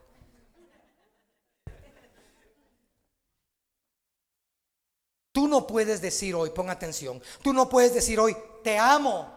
Tú 5.36 5.50
no 5.50 5.68
puedes 5.68 6.00
decir 6.00 6.34
hoy, 6.34 6.52
pon 6.52 6.70
atención, 6.70 7.22
tú 7.44 7.52
no 7.52 7.68
puedes 7.68 7.94
decir 7.94 8.22
hoy, 8.22 8.38
te 8.64 8.80
amo. 8.80 9.30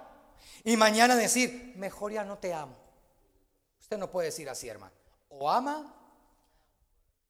Y 0.62 0.76
mañana 0.76 1.16
decir, 1.16 1.72
mejor 1.74 2.12
ya 2.12 2.22
no 2.22 2.38
te 2.38 2.54
amo. 2.54 2.76
Usted 3.80 3.98
no 3.98 4.08
puede 4.08 4.26
decir 4.26 4.48
así, 4.48 4.68
hermano. 4.68 4.94
O 5.28 5.50
ama 5.50 5.92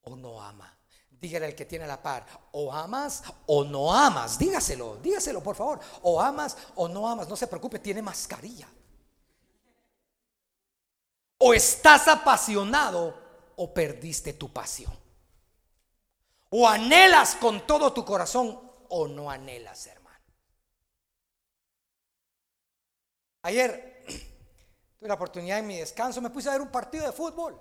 o 0.02 0.14
no 0.14 0.42
ama. 0.42 0.70
Dígale 1.08 1.46
al 1.46 1.54
que 1.54 1.64
tiene 1.64 1.86
la 1.86 2.02
par, 2.02 2.26
o 2.52 2.70
amas 2.70 3.22
o 3.46 3.64
no 3.64 3.90
amas. 3.90 4.38
Dígaselo, 4.38 4.98
dígaselo 4.98 5.42
por 5.42 5.56
favor. 5.56 5.80
O 6.02 6.20
amas 6.20 6.54
o 6.74 6.88
no 6.88 7.08
amas. 7.08 7.26
No 7.26 7.36
se 7.36 7.46
preocupe, 7.46 7.78
tiene 7.78 8.02
mascarilla. 8.02 8.68
O 11.38 11.54
estás 11.54 12.06
apasionado 12.06 13.18
o 13.56 13.72
perdiste 13.72 14.34
tu 14.34 14.52
pasión. 14.52 15.07
O 16.50 16.66
anhelas 16.66 17.36
con 17.36 17.66
todo 17.66 17.92
tu 17.92 18.04
corazón 18.04 18.58
o 18.88 19.06
no 19.06 19.30
anhelas, 19.30 19.86
hermano. 19.86 20.24
Ayer 23.42 24.04
tuve 24.98 25.08
la 25.08 25.14
oportunidad 25.14 25.58
en 25.58 25.66
mi 25.66 25.78
descanso, 25.78 26.20
me 26.20 26.30
puse 26.30 26.48
a 26.48 26.52
ver 26.52 26.62
un 26.62 26.70
partido 26.70 27.04
de 27.04 27.12
fútbol. 27.12 27.60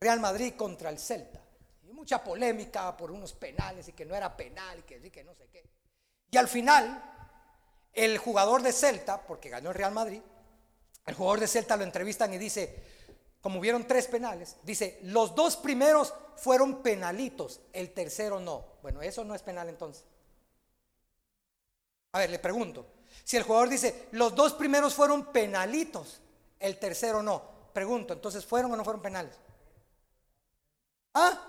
Real 0.00 0.20
Madrid 0.20 0.54
contra 0.56 0.90
el 0.90 0.98
Celta. 0.98 1.42
Y 1.82 1.92
mucha 1.92 2.22
polémica 2.22 2.96
por 2.96 3.10
unos 3.10 3.32
penales 3.34 3.88
y 3.88 3.92
que 3.92 4.04
no 4.04 4.14
era 4.14 4.34
penal 4.36 4.78
y 4.78 4.82
que 4.82 5.00
sí, 5.00 5.10
que 5.10 5.24
no 5.24 5.34
sé 5.34 5.48
qué. 5.48 5.68
Y 6.30 6.36
al 6.36 6.48
final, 6.48 7.02
el 7.92 8.18
jugador 8.18 8.62
de 8.62 8.72
Celta, 8.72 9.22
porque 9.26 9.48
ganó 9.48 9.70
el 9.70 9.74
Real 9.74 9.92
Madrid, 9.92 10.22
el 11.06 11.14
jugador 11.14 11.40
de 11.40 11.48
Celta 11.48 11.76
lo 11.76 11.84
entrevistan 11.84 12.32
y 12.32 12.38
dice, 12.38 12.99
como 13.40 13.58
hubieron 13.58 13.86
tres 13.86 14.06
penales, 14.06 14.56
dice, 14.62 14.98
los 15.02 15.34
dos 15.34 15.56
primeros 15.56 16.14
fueron 16.36 16.82
penalitos, 16.82 17.60
el 17.72 17.92
tercero 17.92 18.40
no. 18.40 18.64
Bueno, 18.82 19.02
eso 19.02 19.24
no 19.24 19.34
es 19.34 19.42
penal 19.42 19.68
entonces. 19.68 20.04
A 22.12 22.18
ver, 22.18 22.30
le 22.30 22.38
pregunto, 22.38 22.86
si 23.24 23.36
el 23.36 23.44
jugador 23.44 23.68
dice, 23.68 24.08
los 24.12 24.34
dos 24.34 24.54
primeros 24.54 24.94
fueron 24.94 25.26
penalitos, 25.32 26.20
el 26.58 26.78
tercero 26.78 27.22
no, 27.22 27.42
pregunto, 27.72 28.12
entonces 28.12 28.44
¿fueron 28.44 28.72
o 28.72 28.76
no 28.76 28.84
fueron 28.84 29.02
penales? 29.02 29.36
¿Ah? 31.14 31.46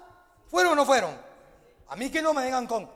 ¿Fueron 0.48 0.74
o 0.74 0.76
no 0.76 0.86
fueron? 0.86 1.16
A 1.88 1.96
mí 1.96 2.10
que 2.10 2.22
no 2.22 2.34
me 2.34 2.44
vengan 2.44 2.68
con 2.68 2.90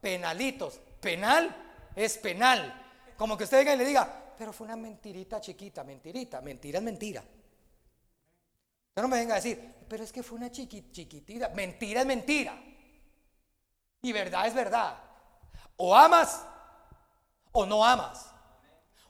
penalitos. 0.00 0.78
Penal 1.00 1.90
es 1.96 2.18
penal. 2.18 2.78
Como 3.16 3.36
que 3.36 3.44
usted 3.44 3.58
venga 3.58 3.74
y 3.74 3.78
le 3.78 3.84
diga, 3.84 4.34
pero 4.36 4.52
fue 4.52 4.66
una 4.66 4.76
mentirita 4.76 5.40
chiquita, 5.40 5.84
mentirita, 5.84 6.40
mentira 6.40 6.78
es 6.78 6.84
mentira. 6.84 7.24
No 8.96 9.08
me 9.08 9.18
venga 9.18 9.34
a 9.34 9.36
decir, 9.36 9.74
pero 9.88 10.04
es 10.04 10.12
que 10.12 10.22
fue 10.22 10.38
una 10.38 10.50
chiquitita, 10.50 11.48
mentira 11.50 12.00
es 12.00 12.06
mentira. 12.06 12.54
Y 14.02 14.12
verdad 14.12 14.46
es 14.46 14.54
verdad. 14.54 14.98
O 15.76 15.94
amas 15.94 16.42
o 17.52 17.64
no 17.64 17.84
amas. 17.84 18.26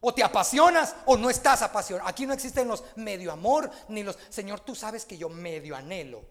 O 0.00 0.12
te 0.12 0.22
apasionas 0.22 0.94
o 1.06 1.16
no 1.16 1.30
estás 1.30 1.62
apasionado. 1.62 2.08
Aquí 2.08 2.26
no 2.26 2.34
existen 2.34 2.68
los 2.68 2.84
medio 2.96 3.32
amor 3.32 3.70
ni 3.88 4.02
los, 4.02 4.18
Señor, 4.28 4.60
tú 4.60 4.74
sabes 4.74 5.04
que 5.04 5.16
yo 5.16 5.28
medio 5.28 5.74
anhelo. 5.74 6.24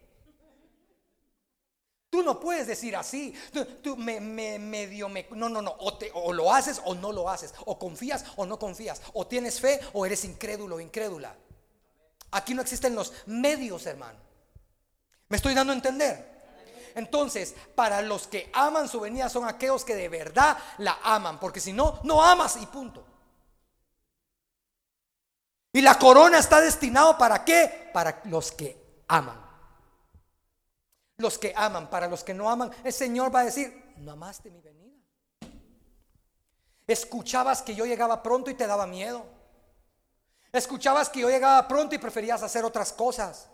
Tú 2.10 2.22
no 2.22 2.40
puedes 2.40 2.68
decir 2.68 2.96
así. 2.98 3.34
Tú, 3.82 3.96
me, 3.96 4.20
medio 4.20 5.08
me. 5.08 5.26
No, 5.32 5.48
no, 5.48 5.62
no. 5.62 5.74
O, 5.80 5.98
te, 5.98 6.12
o 6.14 6.34
lo 6.34 6.54
haces 6.54 6.82
o 6.84 6.94
no 6.94 7.14
lo 7.14 7.30
haces. 7.30 7.54
O 7.66 7.80
confías 7.80 8.26
o 8.36 8.46
no 8.46 8.60
confías. 8.60 9.02
O 9.14 9.26
tienes 9.26 9.62
fe 9.62 9.80
o 9.94 10.06
eres 10.06 10.26
incrédulo 10.26 10.76
o 10.76 10.80
incrédula. 10.82 11.34
Aquí 12.32 12.54
no 12.54 12.62
existen 12.62 12.96
los 12.96 13.14
medios, 13.26 13.86
hermano. 13.86 14.20
¿Me 15.28 15.38
estoy 15.38 15.54
dando 15.54 15.74
a 15.74 15.76
entender? 15.76 16.32
Entonces, 16.96 17.56
para 17.76 18.02
los 18.02 18.28
que 18.28 18.50
aman 18.54 18.88
su 18.88 19.00
venida 19.00 19.30
son 19.30 19.48
aquellos 19.48 19.86
que 19.86 19.96
de 19.96 20.10
verdad 20.10 20.58
la 20.78 21.00
aman. 21.04 21.40
Porque 21.40 21.60
si 21.60 21.74
no, 21.74 22.00
no 22.04 22.24
amas 22.24 22.58
y 22.62 22.66
punto. 22.66 23.06
Y 25.74 25.82
la 25.82 25.98
corona 25.98 26.38
está 26.38 26.60
destinado 26.60 27.18
para 27.18 27.46
qué? 27.46 27.90
Para 27.94 28.22
los 28.26 28.52
que 28.52 29.04
aman. 29.08 29.40
Los 31.18 31.38
que 31.38 31.54
aman, 31.56 31.90
para 31.90 32.08
los 32.08 32.24
que 32.24 32.34
no 32.34 32.50
aman, 32.50 32.72
el 32.84 32.92
Señor 32.92 33.34
va 33.34 33.42
a 33.42 33.46
decir, 33.46 33.94
no 33.98 34.12
amaste 34.12 34.50
mi 34.50 34.60
venida. 34.60 34.98
Escuchabas 36.88 37.62
que 37.62 37.76
yo 37.76 37.86
llegaba 37.86 38.22
pronto 38.22 38.50
y 38.50 38.56
te 38.56 38.68
daba 38.68 38.86
miedo. 38.86 39.26
Escuchabas 40.52 41.10
que 41.10 41.22
yo 41.22 41.30
llegaba 41.30 41.68
pronto 41.68 41.96
y 41.96 41.98
preferías 41.98 42.44
hacer 42.44 42.66
otras 42.66 42.92
cosas. 42.94 43.48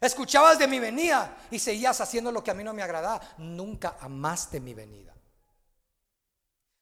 Escuchabas 0.00 0.58
de 0.58 0.66
mi 0.66 0.78
venida 0.78 1.36
y 1.50 1.58
seguías 1.58 2.00
haciendo 2.00 2.32
lo 2.32 2.42
que 2.42 2.50
a 2.50 2.54
mí 2.54 2.64
no 2.64 2.74
me 2.74 2.82
agradaba. 2.82 3.20
Nunca 3.38 3.96
amaste 4.00 4.60
mi 4.60 4.74
venida. 4.74 5.14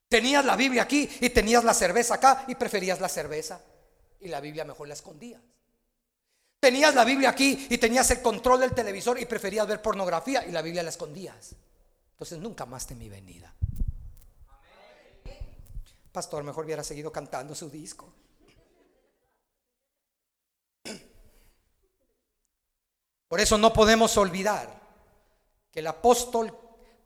Tenías 0.09 0.44
la 0.44 0.56
Biblia 0.56 0.82
aquí 0.82 1.09
y 1.21 1.30
tenías 1.30 1.64
la 1.64 1.75
cerveza 1.75 2.14
acá 2.14 2.44
y 2.49 2.54
preferías 2.54 3.00
la 3.00 3.09
cerveza 3.09 3.61
y 4.21 4.28
la 4.28 4.40
Biblia 4.40 4.64
mejor 4.64 4.88
la 4.88 4.94
escondías. 4.94 5.40
Tenías 6.61 6.94
la 6.94 7.04
Biblia 7.04 7.30
aquí 7.30 7.66
y 7.71 7.78
tenías 7.78 8.11
el 8.11 8.23
control 8.23 8.61
del 8.61 8.73
televisor 8.73 9.18
y 9.18 9.25
preferías 9.25 9.66
ver 9.66 9.82
pornografía 9.82 10.47
y 10.47 10.52
la 10.52 10.62
Biblia 10.62 10.82
la 10.82 10.90
escondías. 10.90 11.54
Entonces 12.12 12.38
nunca 12.38 12.66
más 12.66 12.90
mi 12.92 13.09
venida. 13.09 13.52
Pastor, 16.12 16.44
mejor 16.44 16.66
hubiera 16.66 16.85
seguido 16.85 17.11
cantando 17.11 17.54
su 17.54 17.71
disco. 17.71 18.12
Por 23.32 23.40
eso 23.40 23.56
no 23.56 23.72
podemos 23.72 24.18
olvidar 24.18 24.68
que 25.70 25.80
el 25.80 25.86
apóstol 25.86 26.54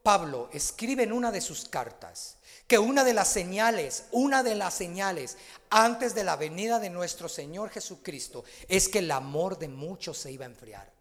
Pablo 0.02 0.48
escribe 0.52 1.04
en 1.04 1.12
una 1.12 1.30
de 1.30 1.40
sus 1.40 1.68
cartas 1.68 2.38
que 2.66 2.80
una 2.80 3.04
de 3.04 3.14
las 3.14 3.28
señales, 3.28 4.06
una 4.10 4.42
de 4.42 4.56
las 4.56 4.74
señales 4.74 5.38
antes 5.70 6.16
de 6.16 6.24
la 6.24 6.34
venida 6.34 6.80
de 6.80 6.90
nuestro 6.90 7.28
Señor 7.28 7.70
Jesucristo 7.70 8.42
es 8.66 8.88
que 8.88 8.98
el 8.98 9.10
amor 9.12 9.56
de 9.56 9.68
muchos 9.68 10.18
se 10.18 10.32
iba 10.32 10.44
a 10.44 10.48
enfriar. 10.48 10.92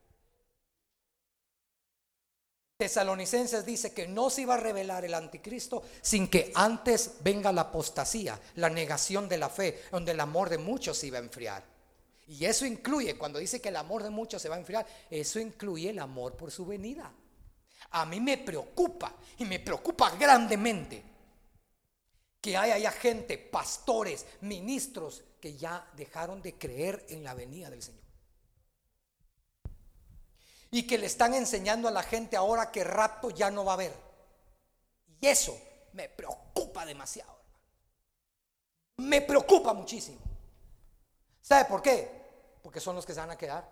Tesalonicenses 2.78 3.66
dice 3.66 3.96
que 3.96 4.08
no 4.08 4.30
se 4.30 4.44
iba 4.44 4.54
a 4.54 4.58
revelar 4.58 5.06
el 5.06 5.16
anticristo 5.16 5.82
sin 6.04 6.28
que 6.28 6.52
antes 6.54 7.14
venga 7.22 7.52
la 7.52 7.62
apostasía, 7.62 8.40
la 8.58 8.70
negación 8.70 9.28
de 9.28 9.40
la 9.40 9.50
fe, 9.50 9.86
donde 9.92 10.12
el 10.12 10.20
amor 10.20 10.52
de 10.52 10.60
muchos 10.60 11.00
se 11.00 11.08
iba 11.08 11.18
a 11.18 11.22
enfriar. 11.22 11.75
Y 12.28 12.46
eso 12.46 12.66
incluye, 12.66 13.18
cuando 13.18 13.40
dice 13.40 13.62
que 13.62 13.70
el 13.70 13.76
amor 13.76 14.02
de 14.02 14.10
muchos 14.10 14.42
se 14.42 14.50
va 14.50 14.56
a 14.56 14.60
enfriar, 14.60 14.86
eso 15.10 15.40
incluye 15.40 15.92
el 15.92 16.00
amor 16.00 16.36
por 16.36 16.52
su 16.52 16.66
venida. 16.66 17.12
A 17.92 18.06
mí 18.06 18.20
me 18.20 18.38
preocupa 18.38 19.14
y 19.38 19.46
me 19.46 19.60
preocupa 19.60 20.10
grandemente 20.12 21.04
que 22.42 22.58
haya 22.58 22.92
gente, 22.92 23.38
pastores, 23.38 24.26
ministros, 24.42 25.24
que 25.40 25.56
ya 25.56 25.88
dejaron 25.96 26.42
de 26.42 26.56
creer 26.56 27.06
en 27.10 27.24
la 27.24 27.34
venida 27.34 27.70
del 27.70 27.82
Señor. 27.82 28.04
Y 30.72 30.86
que 30.88 30.98
le 30.98 31.06
están 31.06 31.34
enseñando 31.34 31.88
a 31.88 31.92
la 31.92 32.04
gente 32.04 32.36
ahora 32.36 32.72
que 32.72 32.84
rapto 32.84 33.30
ya 33.30 33.50
no 33.50 33.66
va 33.66 33.74
a 33.74 33.76
haber. 33.76 33.94
Y 35.22 35.28
eso 35.28 35.58
me 35.94 36.10
preocupa 36.10 36.86
demasiado. 36.86 37.36
Me 38.98 39.22
preocupa 39.22 39.74
muchísimo. 39.74 40.20
¿Sabe 41.42 41.66
por 41.66 41.82
qué? 41.82 42.15
Porque 42.76 42.84
son 42.84 42.98
los 42.98 43.06
que 43.06 43.14
se 43.14 43.22
van 43.22 43.32
a 43.32 43.38
quedar. 43.38 43.72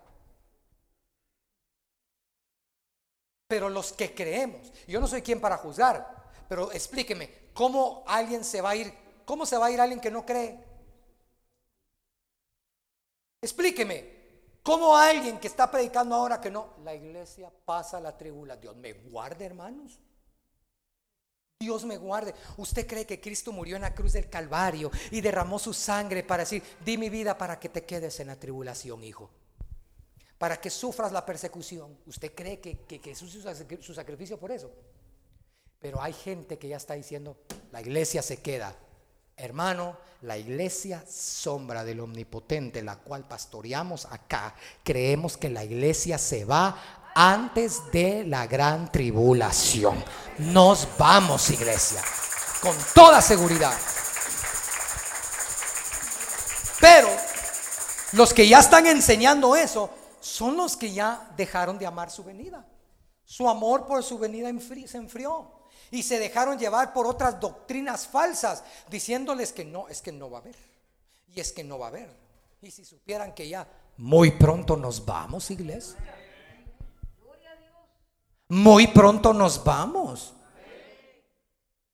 Pero 3.46 3.68
los 3.68 3.92
que 3.92 4.14
creemos, 4.14 4.72
yo 4.88 4.98
no 4.98 5.06
soy 5.06 5.20
quien 5.20 5.42
para 5.42 5.58
juzgar, 5.58 6.32
pero 6.48 6.72
explíqueme, 6.72 7.44
¿Cómo 7.52 8.02
alguien 8.06 8.42
se 8.44 8.62
va 8.62 8.70
a 8.70 8.76
ir? 8.76 8.94
¿Cómo 9.26 9.44
se 9.44 9.58
va 9.58 9.66
a 9.66 9.70
ir 9.70 9.78
alguien 9.78 10.00
que 10.00 10.10
no 10.10 10.24
cree? 10.24 10.58
Explíqueme. 13.42 14.12
¿Cómo 14.62 14.96
alguien 14.96 15.38
que 15.38 15.48
está 15.48 15.70
predicando 15.70 16.14
ahora 16.14 16.40
que 16.40 16.50
no? 16.50 16.72
La 16.82 16.94
iglesia 16.94 17.52
pasa 17.66 18.00
la 18.00 18.16
tribulación. 18.16 18.62
Dios 18.62 18.76
me 18.76 18.94
guarde, 18.94 19.44
hermanos. 19.44 20.00
Dios 21.64 21.84
me 21.84 21.96
guarde. 21.96 22.34
¿Usted 22.56 22.86
cree 22.86 23.06
que 23.06 23.20
Cristo 23.20 23.52
murió 23.52 23.76
en 23.76 23.82
la 23.82 23.94
cruz 23.94 24.12
del 24.12 24.28
Calvario 24.28 24.90
y 25.10 25.20
derramó 25.20 25.58
su 25.58 25.72
sangre 25.72 26.22
para 26.22 26.42
decir, 26.42 26.62
di 26.84 26.98
mi 26.98 27.08
vida 27.08 27.36
para 27.38 27.58
que 27.58 27.68
te 27.68 27.84
quedes 27.84 28.20
en 28.20 28.26
la 28.28 28.36
tribulación, 28.36 29.02
hijo? 29.02 29.30
Para 30.38 30.60
que 30.60 30.68
sufras 30.68 31.12
la 31.12 31.24
persecución. 31.24 31.96
¿Usted 32.06 32.34
cree 32.34 32.60
que, 32.60 32.80
que, 32.80 33.00
que 33.00 33.14
su 33.14 33.94
sacrificio 33.94 34.38
por 34.38 34.52
eso? 34.52 34.70
Pero 35.80 36.02
hay 36.02 36.12
gente 36.12 36.58
que 36.58 36.68
ya 36.68 36.76
está 36.76 36.94
diciendo, 36.94 37.38
la 37.72 37.80
iglesia 37.80 38.22
se 38.22 38.42
queda. 38.42 38.76
Hermano, 39.36 39.98
la 40.22 40.38
iglesia 40.38 41.04
sombra 41.06 41.84
del 41.84 42.00
omnipotente, 42.00 42.82
la 42.82 42.96
cual 42.96 43.26
pastoreamos 43.26 44.06
acá, 44.06 44.54
creemos 44.82 45.36
que 45.36 45.50
la 45.50 45.64
iglesia 45.64 46.18
se 46.18 46.44
va 46.44 47.03
antes 47.14 47.90
de 47.92 48.24
la 48.24 48.46
gran 48.46 48.90
tribulación. 48.90 50.02
Nos 50.38 50.88
vamos, 50.98 51.48
iglesia, 51.50 52.02
con 52.60 52.76
toda 52.94 53.22
seguridad. 53.22 53.76
Pero 56.80 57.08
los 58.12 58.34
que 58.34 58.48
ya 58.48 58.58
están 58.58 58.86
enseñando 58.86 59.56
eso 59.56 59.90
son 60.20 60.56
los 60.56 60.76
que 60.76 60.92
ya 60.92 61.30
dejaron 61.36 61.78
de 61.78 61.86
amar 61.86 62.10
su 62.10 62.24
venida. 62.24 62.66
Su 63.24 63.48
amor 63.48 63.86
por 63.86 64.02
su 64.02 64.18
venida 64.18 64.50
se 64.86 64.98
enfrió 64.98 65.50
y 65.90 66.02
se 66.02 66.18
dejaron 66.18 66.58
llevar 66.58 66.92
por 66.92 67.06
otras 67.06 67.40
doctrinas 67.40 68.06
falsas, 68.06 68.64
diciéndoles 68.90 69.52
que 69.52 69.64
no, 69.64 69.88
es 69.88 70.02
que 70.02 70.12
no 70.12 70.30
va 70.30 70.38
a 70.38 70.40
haber. 70.40 70.56
Y 71.28 71.40
es 71.40 71.52
que 71.52 71.64
no 71.64 71.78
va 71.78 71.86
a 71.86 71.88
haber. 71.88 72.10
Y 72.60 72.70
si 72.70 72.84
supieran 72.84 73.34
que 73.34 73.48
ya 73.48 73.66
muy 73.96 74.32
pronto 74.32 74.76
nos 74.76 75.04
vamos, 75.04 75.50
iglesia. 75.50 75.96
Muy 78.48 78.88
pronto 78.88 79.32
nos 79.32 79.62
vamos. 79.62 80.34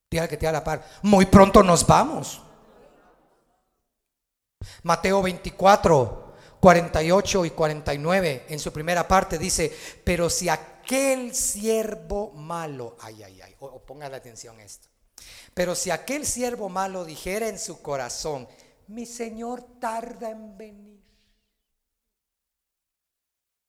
Tía 0.08 0.26
que 0.28 0.36
te 0.36 0.50
la 0.50 0.64
par. 0.64 0.84
Muy 1.02 1.26
pronto 1.26 1.62
nos 1.62 1.86
vamos. 1.86 2.42
Mateo 4.82 5.22
24, 5.22 6.34
48 6.60 7.44
y 7.46 7.50
49, 7.50 8.46
en 8.48 8.58
su 8.58 8.72
primera 8.72 9.08
parte 9.08 9.38
dice, 9.38 9.74
pero 10.04 10.28
si 10.28 10.48
aquel 10.48 11.34
siervo 11.34 12.32
malo, 12.32 12.96
ay, 13.00 13.22
ay, 13.22 13.40
ay, 13.40 13.56
o, 13.60 13.80
ponga 13.80 14.08
la 14.08 14.18
atención 14.18 14.58
a 14.58 14.64
esto, 14.64 14.88
pero 15.54 15.74
si 15.74 15.90
aquel 15.90 16.26
siervo 16.26 16.68
malo 16.68 17.04
dijera 17.04 17.48
en 17.48 17.58
su 17.58 17.80
corazón, 17.80 18.46
mi 18.88 19.06
Señor 19.06 19.62
tarda 19.80 20.30
en 20.30 20.58
venir, 20.58 21.00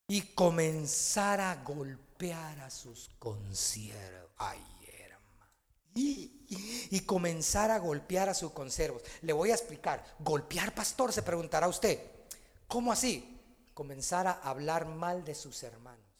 y 0.08 0.22
comenzara 0.34 1.52
a 1.52 1.64
golpear 1.64 2.11
a 2.30 2.70
sus 2.70 3.10
consiervos, 3.18 4.32
ay, 4.38 4.60
hermano, 5.00 5.52
y, 5.96 6.46
y 6.92 7.00
comenzara 7.02 7.76
a 7.76 7.80
golpear 7.80 8.30
a 8.30 8.34
sus 8.34 8.52
conservos. 8.52 9.02
Le 9.22 9.34
voy 9.34 9.52
a 9.52 9.56
explicar, 9.56 10.06
golpear, 10.20 10.74
pastor, 10.74 11.12
se 11.12 11.24
preguntará 11.24 11.68
usted, 11.68 12.00
¿cómo 12.68 12.92
así? 12.92 13.40
Comenzara 13.74 14.40
a 14.44 14.50
hablar 14.50 14.86
mal 14.86 15.26
de 15.26 15.36
sus 15.36 15.64
hermanos 15.64 16.12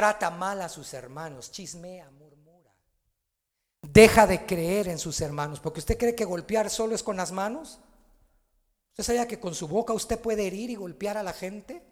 trata 0.00 0.30
mal 0.30 0.62
a 0.62 0.68
sus 0.70 0.94
hermanos, 0.94 1.50
chismea, 1.50 2.10
murmura. 2.10 2.72
Deja 3.82 4.26
de 4.26 4.46
creer 4.46 4.88
en 4.88 4.98
sus 4.98 5.20
hermanos, 5.20 5.60
porque 5.60 5.80
usted 5.80 5.98
cree 5.98 6.14
que 6.14 6.24
golpear 6.24 6.70
solo 6.70 6.94
es 6.94 7.02
con 7.02 7.18
las 7.18 7.32
manos. 7.32 7.78
¿Usted 8.92 9.04
sabía 9.04 9.28
que 9.28 9.38
con 9.38 9.54
su 9.54 9.68
boca 9.68 9.92
usted 9.92 10.18
puede 10.18 10.46
herir 10.46 10.70
y 10.70 10.74
golpear 10.74 11.18
a 11.18 11.22
la 11.22 11.34
gente? 11.34 11.82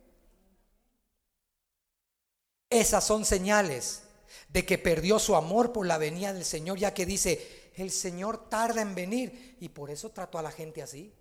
Esas 2.71 3.05
son 3.05 3.25
señales 3.25 4.03
de 4.49 4.65
que 4.65 4.79
perdió 4.79 5.19
su 5.19 5.37
amor 5.37 5.73
por 5.73 5.87
la 5.87 5.99
venida 5.99 6.33
del 6.33 6.45
Señor, 6.45 6.79
ya 6.79 6.95
que 6.95 7.07
dice, 7.07 7.71
el 7.77 7.91
Señor 7.91 8.49
tarda 8.49 8.83
en 8.83 8.95
venir 8.95 9.57
y 9.61 9.69
por 9.69 9.91
eso 9.91 10.11
trató 10.11 10.39
a 10.39 10.43
la 10.43 10.51
gente 10.51 10.83
así. 10.83 11.15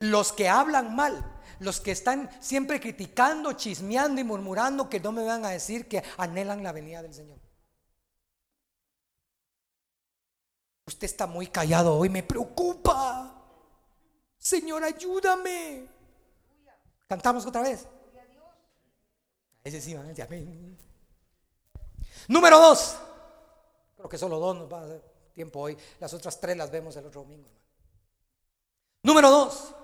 Los 0.00 0.32
que 0.32 0.48
hablan 0.48 0.94
mal, 0.94 1.40
los 1.60 1.80
que 1.80 1.92
están 1.92 2.30
siempre 2.40 2.80
criticando, 2.80 3.52
chismeando 3.52 4.20
y 4.20 4.24
murmurando, 4.24 4.88
que 4.88 5.00
no 5.00 5.12
me 5.12 5.24
van 5.24 5.44
a 5.44 5.50
decir 5.50 5.88
que 5.88 6.02
anhelan 6.16 6.62
la 6.62 6.72
venida 6.72 7.02
del 7.02 7.14
Señor. 7.14 7.38
Usted 10.86 11.06
está 11.06 11.26
muy 11.26 11.46
callado 11.46 11.96
hoy, 11.96 12.10
me 12.10 12.22
preocupa. 12.22 13.42
Señor, 14.38 14.84
ayúdame. 14.84 15.88
Cantamos 17.08 17.46
otra 17.46 17.62
vez. 17.62 17.86
Ese 19.64 19.80
sí, 19.80 19.96
Número 22.28 22.58
dos. 22.58 22.96
Creo 23.96 24.08
que 24.10 24.18
solo 24.18 24.38
dos 24.38 24.56
nos 24.56 24.70
va 24.70 24.82
a 24.82 24.86
dar 24.86 25.00
tiempo 25.32 25.60
hoy. 25.60 25.76
Las 25.98 26.12
otras 26.12 26.38
tres 26.38 26.56
las 26.56 26.70
vemos 26.70 26.94
el 26.96 27.06
otro 27.06 27.22
domingo. 27.22 27.48
Número 29.02 29.30
dos. 29.30 29.74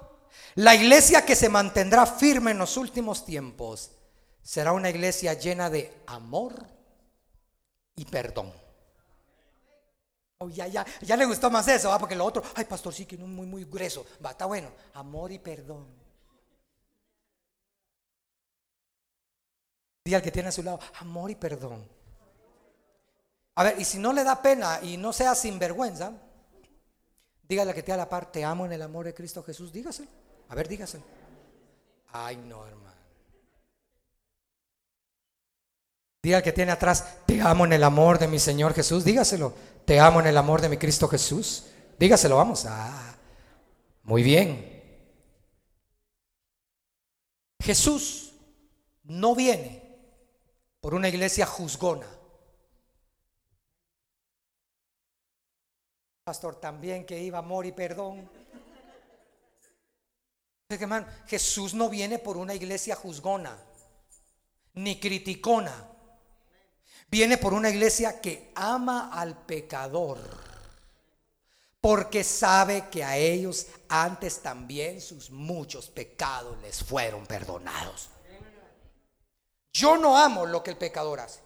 La 0.56 0.74
iglesia 0.74 1.24
que 1.24 1.34
se 1.34 1.48
mantendrá 1.48 2.04
firme 2.04 2.50
en 2.50 2.58
los 2.58 2.76
últimos 2.76 3.24
tiempos 3.24 3.92
será 4.42 4.72
una 4.72 4.90
iglesia 4.90 5.32
llena 5.34 5.70
de 5.70 6.02
amor 6.06 6.54
y 7.96 8.04
perdón. 8.04 8.52
Oh, 10.38 10.48
ya, 10.48 10.66
ya, 10.66 10.86
ya 11.02 11.16
le 11.16 11.26
gustó 11.26 11.50
más 11.50 11.68
eso, 11.68 11.94
porque 11.98 12.16
lo 12.16 12.24
otro, 12.24 12.42
ay, 12.54 12.64
pastor, 12.64 12.94
sí 12.94 13.04
que 13.04 13.16
no 13.16 13.26
muy, 13.26 13.46
muy 13.46 13.64
grueso. 13.64 14.06
Va, 14.24 14.30
está 14.30 14.46
bueno. 14.46 14.70
Amor 14.94 15.32
y 15.32 15.38
perdón. 15.38 15.86
Dí 20.10 20.14
al 20.16 20.22
que 20.22 20.32
tiene 20.32 20.48
a 20.48 20.52
su 20.52 20.64
lado, 20.64 20.80
amor 20.98 21.30
y 21.30 21.36
perdón. 21.36 21.88
A 23.54 23.62
ver, 23.62 23.80
y 23.80 23.84
si 23.84 23.96
no 23.96 24.12
le 24.12 24.24
da 24.24 24.42
pena 24.42 24.80
y 24.82 24.96
no 24.96 25.12
sea 25.12 25.36
sinvergüenza, 25.36 26.12
dígale 27.44 27.72
que 27.72 27.84
te 27.84 27.92
a 27.92 27.96
la 27.96 28.08
par, 28.08 28.32
te 28.32 28.44
amo 28.44 28.66
en 28.66 28.72
el 28.72 28.82
amor 28.82 29.04
de 29.04 29.14
Cristo 29.14 29.44
Jesús, 29.44 29.72
dígaselo. 29.72 30.08
A 30.48 30.56
ver, 30.56 30.66
dígaselo. 30.66 31.04
Ay, 32.08 32.38
no, 32.38 32.66
hermano. 32.66 32.96
Diga 36.20 36.42
que 36.42 36.50
tiene 36.50 36.72
atrás, 36.72 37.18
te 37.24 37.40
amo 37.40 37.64
en 37.64 37.74
el 37.74 37.84
amor 37.84 38.18
de 38.18 38.26
mi 38.26 38.40
Señor 38.40 38.74
Jesús, 38.74 39.04
dígaselo. 39.04 39.54
Te 39.84 40.00
amo 40.00 40.18
en 40.18 40.26
el 40.26 40.36
amor 40.36 40.60
de 40.60 40.70
mi 40.70 40.76
Cristo 40.76 41.06
Jesús. 41.06 41.66
Dígaselo, 42.00 42.36
vamos. 42.36 42.66
Ah, 42.66 43.14
muy 44.02 44.24
bien. 44.24 44.82
Jesús 47.60 48.32
no 49.04 49.36
viene 49.36 49.79
por 50.80 50.94
una 50.94 51.08
iglesia 51.08 51.46
juzgona. 51.46 52.06
Pastor, 56.24 56.56
también 56.56 57.04
que 57.04 57.20
iba 57.20 57.38
amor 57.38 57.66
y 57.66 57.72
perdón. 57.72 58.28
Jesús 61.26 61.74
no 61.74 61.88
viene 61.88 62.18
por 62.18 62.36
una 62.36 62.54
iglesia 62.54 62.94
juzgona, 62.94 63.58
ni 64.74 65.00
criticona. 65.00 65.88
Viene 67.08 67.36
por 67.38 67.52
una 67.52 67.70
iglesia 67.70 68.20
que 68.20 68.52
ama 68.54 69.10
al 69.12 69.36
pecador, 69.44 70.20
porque 71.80 72.22
sabe 72.22 72.88
que 72.88 73.02
a 73.02 73.16
ellos 73.16 73.66
antes 73.88 74.40
también 74.40 75.00
sus 75.00 75.30
muchos 75.30 75.90
pecados 75.90 76.56
les 76.62 76.84
fueron 76.84 77.26
perdonados. 77.26 78.08
Yo 79.80 79.96
no 79.96 80.18
amo 80.18 80.44
lo 80.44 80.62
que 80.62 80.72
el 80.72 80.76
pecador 80.76 81.20
hace. 81.20 81.40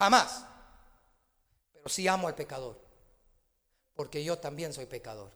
Jamás. 0.00 0.44
Pero 1.72 1.88
sí 1.88 2.08
amo 2.08 2.26
al 2.26 2.34
pecador. 2.34 2.76
Porque 3.94 4.24
yo 4.24 4.36
también 4.36 4.72
soy 4.72 4.86
pecador. 4.86 5.30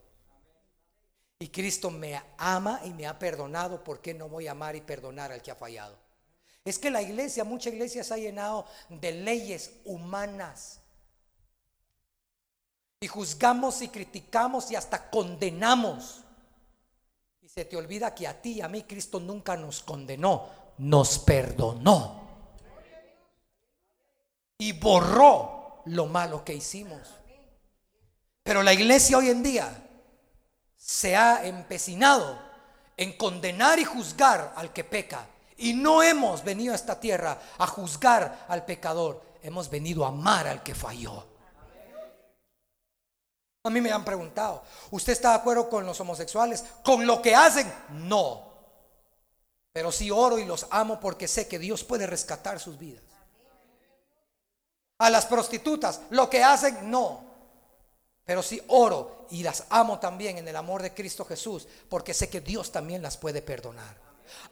Y 1.38 1.50
Cristo 1.50 1.88
me 1.92 2.20
ama 2.36 2.80
y 2.84 2.90
me 2.90 3.06
ha 3.06 3.16
perdonado. 3.16 3.84
¿Por 3.84 4.00
qué 4.00 4.12
no 4.12 4.28
voy 4.28 4.48
a 4.48 4.50
amar 4.50 4.74
y 4.74 4.80
perdonar 4.80 5.30
al 5.30 5.40
que 5.40 5.52
ha 5.52 5.54
fallado? 5.54 5.96
Es 6.64 6.80
que 6.80 6.90
la 6.90 7.00
iglesia, 7.00 7.44
mucha 7.44 7.68
iglesia 7.70 8.02
se 8.02 8.14
ha 8.14 8.18
llenado 8.18 8.66
de 8.88 9.12
leyes 9.12 9.74
humanas. 9.84 10.80
Y 12.98 13.06
juzgamos 13.06 13.82
y 13.82 13.88
criticamos 13.88 14.68
y 14.72 14.74
hasta 14.74 15.10
condenamos. 15.10 16.24
Y 17.40 17.48
se 17.48 17.64
te 17.64 17.76
olvida 17.76 18.16
que 18.16 18.26
a 18.26 18.42
ti 18.42 18.54
y 18.54 18.60
a 18.62 18.68
mí 18.68 18.82
Cristo 18.82 19.20
nunca 19.20 19.56
nos 19.56 19.80
condenó, 19.84 20.50
nos 20.78 21.18
perdonó. 21.18 22.18
Y 24.58 24.72
borró 24.72 25.82
lo 25.86 26.06
malo 26.06 26.44
que 26.44 26.54
hicimos. 26.54 27.00
Pero 28.42 28.62
la 28.62 28.72
iglesia 28.72 29.18
hoy 29.18 29.28
en 29.28 29.42
día 29.42 29.70
se 30.76 31.16
ha 31.16 31.44
empecinado 31.46 32.38
en 32.96 33.16
condenar 33.16 33.78
y 33.78 33.84
juzgar 33.84 34.52
al 34.56 34.72
que 34.72 34.84
peca 34.84 35.26
y 35.58 35.74
no 35.74 36.02
hemos 36.02 36.44
venido 36.44 36.72
a 36.72 36.76
esta 36.76 36.98
tierra 36.98 37.38
a 37.58 37.66
juzgar 37.66 38.46
al 38.48 38.64
pecador, 38.64 39.22
hemos 39.42 39.68
venido 39.68 40.04
a 40.04 40.08
amar 40.08 40.46
al 40.46 40.62
que 40.62 40.74
falló. 40.74 41.26
A 43.64 43.70
mí 43.70 43.80
me 43.80 43.90
han 43.90 44.04
preguntado, 44.04 44.62
¿usted 44.90 45.12
está 45.12 45.30
de 45.30 45.34
acuerdo 45.36 45.68
con 45.68 45.84
los 45.84 46.00
homosexuales? 46.00 46.64
¿Con 46.82 47.06
lo 47.06 47.20
que 47.20 47.34
hacen? 47.34 47.70
No. 47.90 48.47
Pero 49.78 49.92
sí 49.92 50.10
oro 50.10 50.40
y 50.40 50.44
los 50.44 50.66
amo 50.70 50.98
porque 50.98 51.28
sé 51.28 51.46
que 51.46 51.56
Dios 51.56 51.84
puede 51.84 52.04
rescatar 52.04 52.58
sus 52.58 52.76
vidas. 52.76 53.04
A 54.98 55.08
las 55.08 55.24
prostitutas, 55.24 56.00
lo 56.10 56.28
que 56.28 56.42
hacen, 56.42 56.90
no. 56.90 57.20
Pero 58.24 58.42
sí 58.42 58.60
oro 58.66 59.28
y 59.30 59.44
las 59.44 59.66
amo 59.70 60.00
también 60.00 60.36
en 60.36 60.48
el 60.48 60.56
amor 60.56 60.82
de 60.82 60.92
Cristo 60.92 61.24
Jesús 61.24 61.68
porque 61.88 62.12
sé 62.12 62.28
que 62.28 62.40
Dios 62.40 62.72
también 62.72 63.02
las 63.02 63.16
puede 63.16 63.40
perdonar. 63.40 63.96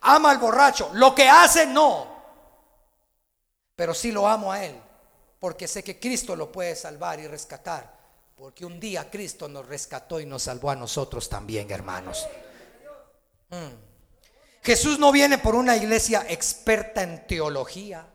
Ama 0.03 0.31
al 0.31 0.39
borracho. 0.39 0.91
Lo 0.93 1.13
que 1.13 1.29
hace 1.29 1.67
no. 1.67 2.07
Pero 3.75 3.95
sí 3.95 4.13
lo 4.13 4.29
amo 4.29 4.53
a 4.53 4.65
él. 4.65 4.81
Porque 5.41 5.67
sé 5.67 5.83
que 5.83 5.99
Cristo 5.99 6.37
lo 6.37 6.53
puede 6.53 6.77
salvar 6.77 7.19
y 7.19 7.27
rescatar. 7.27 7.99
Porque 8.37 8.65
un 8.65 8.79
día 8.79 9.11
Cristo 9.11 9.49
nos 9.49 9.67
rescató 9.67 10.21
y 10.21 10.27
nos 10.27 10.45
salvó 10.45 10.71
a 10.71 10.77
nosotros 10.77 11.29
también, 11.29 11.69
hermanos. 11.73 12.29
Mm. 13.51 13.96
Jesús 14.67 14.99
no 14.99 15.13
viene 15.13 15.39
por 15.39 15.55
una 15.55 15.77
iglesia 15.77 16.27
experta 16.29 17.05
en 17.05 17.25
teología, 17.29 18.13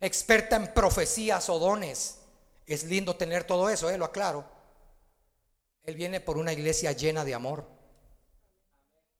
experta 0.00 0.56
en 0.56 0.74
profecías 0.74 1.48
o 1.48 1.60
dones. 1.60 2.18
Es 2.66 2.82
lindo 2.82 3.14
tener 3.14 3.44
todo 3.44 3.70
eso, 3.70 3.88
eh, 3.88 3.96
lo 3.96 4.06
aclaro. 4.06 4.44
Él 5.84 5.94
viene 5.94 6.20
por 6.20 6.38
una 6.38 6.52
iglesia 6.52 6.90
llena 6.90 7.24
de 7.24 7.34
amor. 7.34 7.68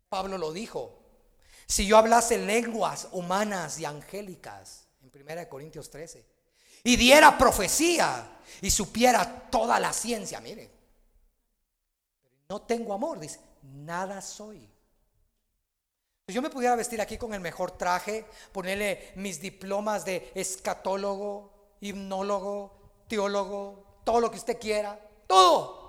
Pablo 0.08 0.38
lo 0.38 0.52
dijo, 0.52 0.98
si 1.68 1.86
yo 1.86 1.98
hablase 1.98 2.36
lenguas 2.36 3.06
humanas 3.12 3.78
y 3.78 3.84
angélicas, 3.84 4.88
en 5.04 5.12
1 5.14 5.48
Corintios 5.48 5.88
13, 5.88 6.26
y 6.82 6.96
diera 6.96 7.38
profecía 7.38 8.38
y 8.60 8.72
supiera 8.72 9.48
toda 9.52 9.78
la 9.78 9.92
ciencia, 9.92 10.40
mire, 10.40 10.68
no 12.48 12.62
tengo 12.62 12.92
amor, 12.92 13.20
dice, 13.20 13.38
nada 13.62 14.20
soy. 14.20 14.68
Si 16.28 16.34
yo 16.34 16.42
me 16.42 16.50
pudiera 16.50 16.74
vestir 16.74 17.00
aquí 17.00 17.16
con 17.16 17.32
el 17.34 17.40
mejor 17.40 17.78
traje, 17.78 18.26
ponerle 18.50 19.12
mis 19.14 19.40
diplomas 19.40 20.04
de 20.04 20.32
escatólogo, 20.34 21.76
hipnólogo, 21.80 23.04
teólogo, 23.06 24.00
todo 24.04 24.20
lo 24.20 24.30
que 24.30 24.38
usted 24.38 24.58
quiera, 24.58 24.98
todo. 25.28 25.86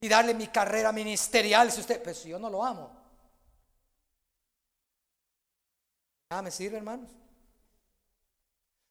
Y 0.00 0.08
darle 0.08 0.34
mi 0.34 0.46
carrera 0.48 0.92
ministerial, 0.92 1.72
si 1.72 1.80
usted, 1.80 2.00
pues 2.00 2.22
yo 2.22 2.38
no 2.38 2.48
lo 2.48 2.64
amo. 2.64 3.04
nada 6.30 6.42
me 6.42 6.50
sirve, 6.52 6.76
hermanos. 6.76 7.10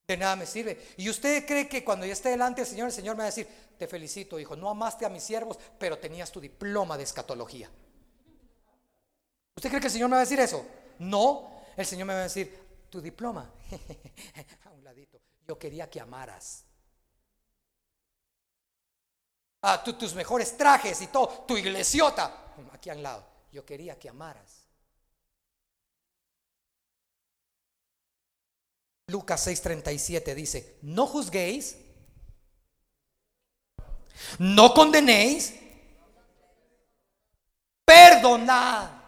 De 0.08 0.17
nada 0.17 0.36
me 0.36 0.45
sirve. 0.45 0.93
Y 0.97 1.10
usted 1.10 1.45
cree 1.45 1.69
que 1.69 1.86
cuando 1.86 2.06
yo 2.06 2.12
esté 2.12 2.30
delante 2.30 2.62
del 2.62 2.69
Señor, 2.69 2.88
el 2.88 2.93
Señor 2.93 3.15
me 3.15 3.19
va 3.19 3.28
a 3.28 3.32
decir, 3.32 3.47
te 3.78 3.88
felicito, 3.88 4.39
hijo, 4.39 4.58
no 4.58 4.69
amaste 4.69 5.06
a 5.06 5.10
mis 5.10 5.23
siervos, 5.23 5.58
pero 5.80 5.97
tenías 5.97 6.32
tu 6.32 6.41
diploma 6.41 6.97
de 6.97 7.04
escatología. 7.04 7.69
¿Usted 9.55 9.69
cree 9.69 9.81
que 9.81 9.87
el 9.87 9.93
Señor 9.93 10.09
me 10.09 10.15
va 10.15 10.21
a 10.21 10.25
decir 10.25 10.39
eso? 10.39 10.65
No, 10.99 11.63
el 11.75 11.85
Señor 11.85 12.07
me 12.07 12.13
va 12.13 12.19
a 12.19 12.23
decir, 12.23 12.87
tu 12.89 13.01
diploma, 13.01 13.49
a 14.65 14.69
un 14.71 14.83
ladito, 14.83 15.21
yo 15.47 15.57
quería 15.57 15.89
que 15.89 15.99
amaras. 15.99 16.65
ah, 19.63 19.81
tus 19.83 20.13
mejores 20.13 20.55
trajes 20.57 21.01
y 21.01 21.07
todo, 21.07 21.45
tu 21.47 21.57
iglesiota, 21.57 22.53
aquí 22.71 22.89
al 22.89 23.01
lado, 23.01 23.25
yo 23.51 23.65
quería 23.65 23.97
que 23.97 24.09
amaras. 24.09 24.67
Lucas 29.07 29.47
6:37 29.47 30.33
dice, 30.33 30.77
no 30.81 31.07
juzguéis, 31.07 31.77
no 34.39 34.73
condenéis, 34.73 35.53
perdonad. 37.85 39.02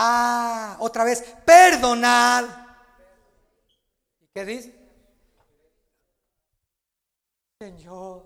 Ah, 0.00 0.76
otra 0.78 1.02
vez, 1.02 1.24
perdonad. 1.44 2.44
¿Y 4.20 4.26
qué 4.32 4.44
dice? 4.44 4.72
Señor, 7.60 8.24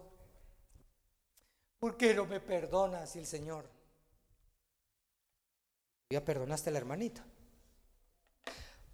¿por 1.79 1.97
qué 1.97 2.13
no 2.13 2.27
me 2.27 2.41
perdonas 2.41 3.17
el 3.17 3.25
Señor? 3.25 3.65
Ya 6.11 6.23
perdonaste 6.23 6.69
a 6.69 6.75
la 6.75 6.79
hermanita. 6.79 7.25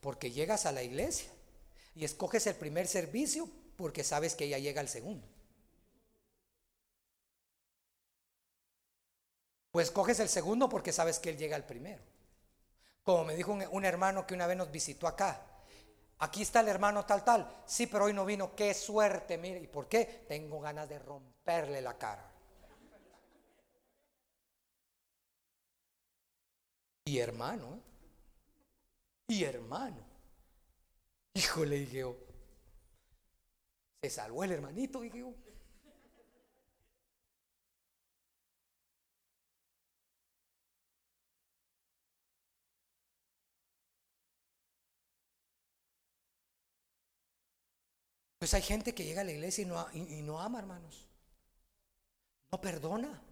Porque 0.01 0.31
llegas 0.31 0.65
a 0.65 0.71
la 0.71 0.85
iglesia 0.85 1.33
y 1.97 2.05
escoges 2.05 2.47
el 2.47 2.55
primer 2.55 2.87
servicio 2.87 3.51
Porque 3.77 4.05
sabes 4.05 4.37
que 4.37 4.45
ella 4.45 4.59
llega 4.59 4.81
al 4.81 4.89
segundo. 4.89 5.27
Pues 9.73 9.91
coges 9.91 10.21
el 10.21 10.29
segundo 10.29 10.69
porque 10.69 10.93
sabes 10.93 11.19
que 11.19 11.31
él 11.31 11.39
llega 11.39 11.57
al 11.57 11.67
primero. 11.67 12.18
Como 13.09 13.25
me 13.25 13.35
dijo 13.35 13.53
un, 13.53 13.85
hermano 13.87 14.27
que 14.27 14.35
una 14.35 14.47
vez 14.47 14.55
nos 14.55 14.71
visitó 14.71 15.09
acá. 15.09 15.41
Aquí 16.19 16.43
está 16.43 16.61
el 16.61 16.69
hermano 16.69 17.07
tal, 17.07 17.25
tal. 17.25 17.63
Sí, 17.65 17.87
pero 17.87 18.05
hoy 18.05 18.13
no 18.13 18.27
vino. 18.27 18.55
Qué 18.55 18.75
suerte, 18.75 19.39
mire. 19.39 19.61
¿Y 19.61 19.67
por 19.67 19.89
qué? 19.89 20.27
Tengo 20.29 20.61
ganas 20.61 20.91
de 20.91 20.99
romperle 20.99 21.81
la 21.81 21.97
cara. 21.97 22.31
Y 27.07 27.19
hermano, 27.19 27.77
¿eh? 27.77 27.81
y 29.29 29.45
hermano. 29.45 30.05
Híjole, 31.33 31.77
dije 31.77 32.01
yo. 32.01 32.15
Se 34.03 34.11
salvó 34.11 34.45
el 34.45 34.53
hermanito, 34.53 35.01
dije 35.01 35.21
yo. 35.21 35.33
Pues 48.39 48.55
hay 48.55 48.63
gente 48.63 48.95
que 48.95 49.05
llega 49.05 49.23
a 49.23 49.25
la 49.25 49.33
iglesia 49.33 49.63
y 49.63 49.67
no, 49.67 49.87
y 49.93 50.23
no 50.23 50.41
ama, 50.41 50.61
hermanos. 50.61 51.07
No 52.51 52.61
perdona. 52.61 53.23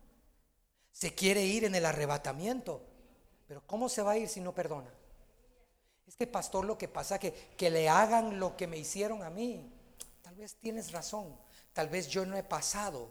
Se 0.92 1.14
quiere 1.14 1.44
ir 1.44 1.64
en 1.64 1.74
el 1.74 1.86
arrebatamiento. 1.86 2.82
Pero 3.46 3.62
¿cómo 3.66 3.88
se 3.88 4.02
va 4.02 4.12
a 4.12 4.18
ir 4.18 4.28
si 4.28 4.40
no 4.40 4.54
perdona? 4.54 4.92
Es 6.06 6.16
que 6.16 6.26
pastor, 6.26 6.64
lo 6.64 6.78
que 6.78 6.88
pasa 6.88 7.18
que 7.18 7.32
que 7.56 7.70
le 7.70 7.88
hagan 7.88 8.38
lo 8.38 8.56
que 8.56 8.66
me 8.66 8.78
hicieron 8.78 9.22
a 9.22 9.30
mí. 9.30 9.72
Tal 10.22 10.34
vez 10.34 10.56
tienes 10.56 10.92
razón. 10.92 11.36
Tal 11.72 11.88
vez 11.88 12.08
yo 12.08 12.24
no 12.26 12.36
he 12.36 12.42
pasado 12.42 13.10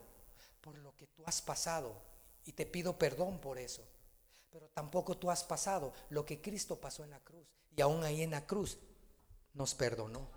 por 0.61 0.77
lo 0.79 0.95
que 0.95 1.07
tú 1.07 1.23
has 1.25 1.41
pasado 1.41 2.01
y 2.45 2.51
te 2.51 2.65
pido 2.65 2.97
perdón 2.97 3.39
por 3.39 3.57
eso. 3.57 3.83
Pero 4.51 4.67
tampoco 4.69 5.17
tú 5.17 5.29
has 5.29 5.43
pasado 5.43 5.93
lo 6.09 6.25
que 6.25 6.41
Cristo 6.41 6.79
pasó 6.79 7.03
en 7.03 7.11
la 7.11 7.19
cruz 7.19 7.47
y 7.75 7.81
aún 7.81 8.03
ahí 8.03 8.21
en 8.21 8.31
la 8.31 8.45
cruz 8.45 8.77
nos 9.53 9.75
perdonó. 9.75 10.27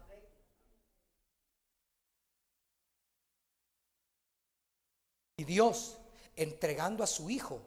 Dios, 5.49 5.97
entregando 6.37 7.03
a 7.03 7.07
su 7.09 7.31
Hijo 7.31 7.61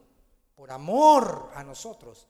por 0.54 0.70
amor 0.70 1.50
a 1.54 1.64
nosotros, 1.64 2.28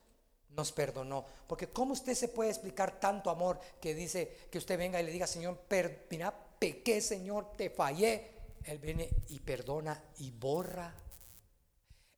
nos 0.48 0.72
perdonó. 0.72 1.24
Porque 1.46 1.68
¿cómo 1.68 1.92
usted 1.92 2.14
se 2.14 2.28
puede 2.28 2.50
explicar 2.50 2.98
tanto 2.98 3.30
amor 3.30 3.60
que 3.80 3.94
dice 3.94 4.48
que 4.50 4.58
usted 4.58 4.78
venga 4.78 5.00
y 5.00 5.04
le 5.04 5.12
diga, 5.12 5.26
Señor, 5.26 5.58
per, 5.58 6.06
mira, 6.10 6.34
pequé, 6.58 7.00
Señor, 7.00 7.52
te 7.56 7.68
fallé? 7.68 8.32
Él 8.64 8.78
viene 8.78 9.10
y 9.28 9.40
perdona 9.40 10.02
y 10.18 10.30
borra. 10.30 10.94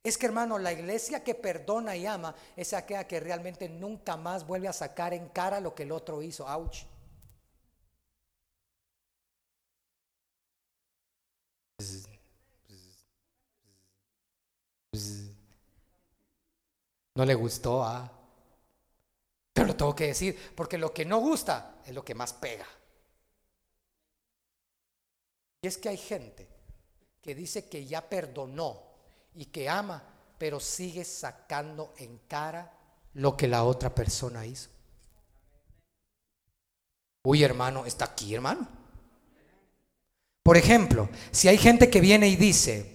Es 0.05 0.17
que 0.17 0.27
hermano, 0.27 0.59
la 0.59 0.73
iglesia 0.73 1.25
que 1.25 1.35
perdona 1.35 1.97
y 1.97 2.07
ama 2.07 2.35
es 2.55 2.73
aquella 2.73 3.09
que 3.09 3.19
realmente 3.19 3.69
nunca 3.69 4.17
más 4.17 4.47
vuelve 4.47 4.69
a 4.69 4.73
sacar 4.73 5.15
en 5.15 5.29
cara 5.31 5.61
lo 5.61 5.75
que 5.75 5.83
el 5.83 5.93
otro 5.93 6.23
hizo. 6.23 6.47
Ouch. 6.47 6.85
No 17.15 17.25
le 17.25 17.35
gustó, 17.35 17.83
ah. 17.83 18.11
Pero 19.53 19.69
lo 19.69 19.77
tengo 19.77 19.95
que 19.95 20.09
decir, 20.09 20.53
porque 20.57 20.79
lo 20.79 20.93
que 20.93 21.05
no 21.05 21.19
gusta 21.19 21.77
es 21.87 21.95
lo 21.95 22.05
que 22.05 22.15
más 22.15 22.33
pega. 22.33 22.67
Y 25.63 25.67
es 25.67 25.79
que 25.79 25.89
hay 25.89 25.97
gente 25.97 26.47
que 27.23 27.35
dice 27.35 27.69
que 27.69 27.87
ya 27.87 28.07
perdonó 28.07 28.83
y 29.35 29.47
que 29.47 29.69
ama, 29.69 30.03
pero 30.37 30.61
sigue 30.61 31.05
sacando 31.05 31.95
en 31.99 32.19
cara 32.29 32.71
lo 33.15 33.37
que 33.37 33.49
la 33.49 33.65
otra 33.65 33.95
persona 33.95 34.45
hizo. 34.45 34.69
Uy, 37.23 37.43
hermano, 37.43 37.87
está 37.87 38.07
aquí, 38.07 38.35
hermano. 38.35 38.69
Por 40.43 40.59
ejemplo, 40.59 41.09
si 41.31 41.49
hay 41.49 41.57
gente 41.57 41.89
que 41.89 42.01
viene 42.01 42.29
y 42.29 42.37
dice, 42.37 42.94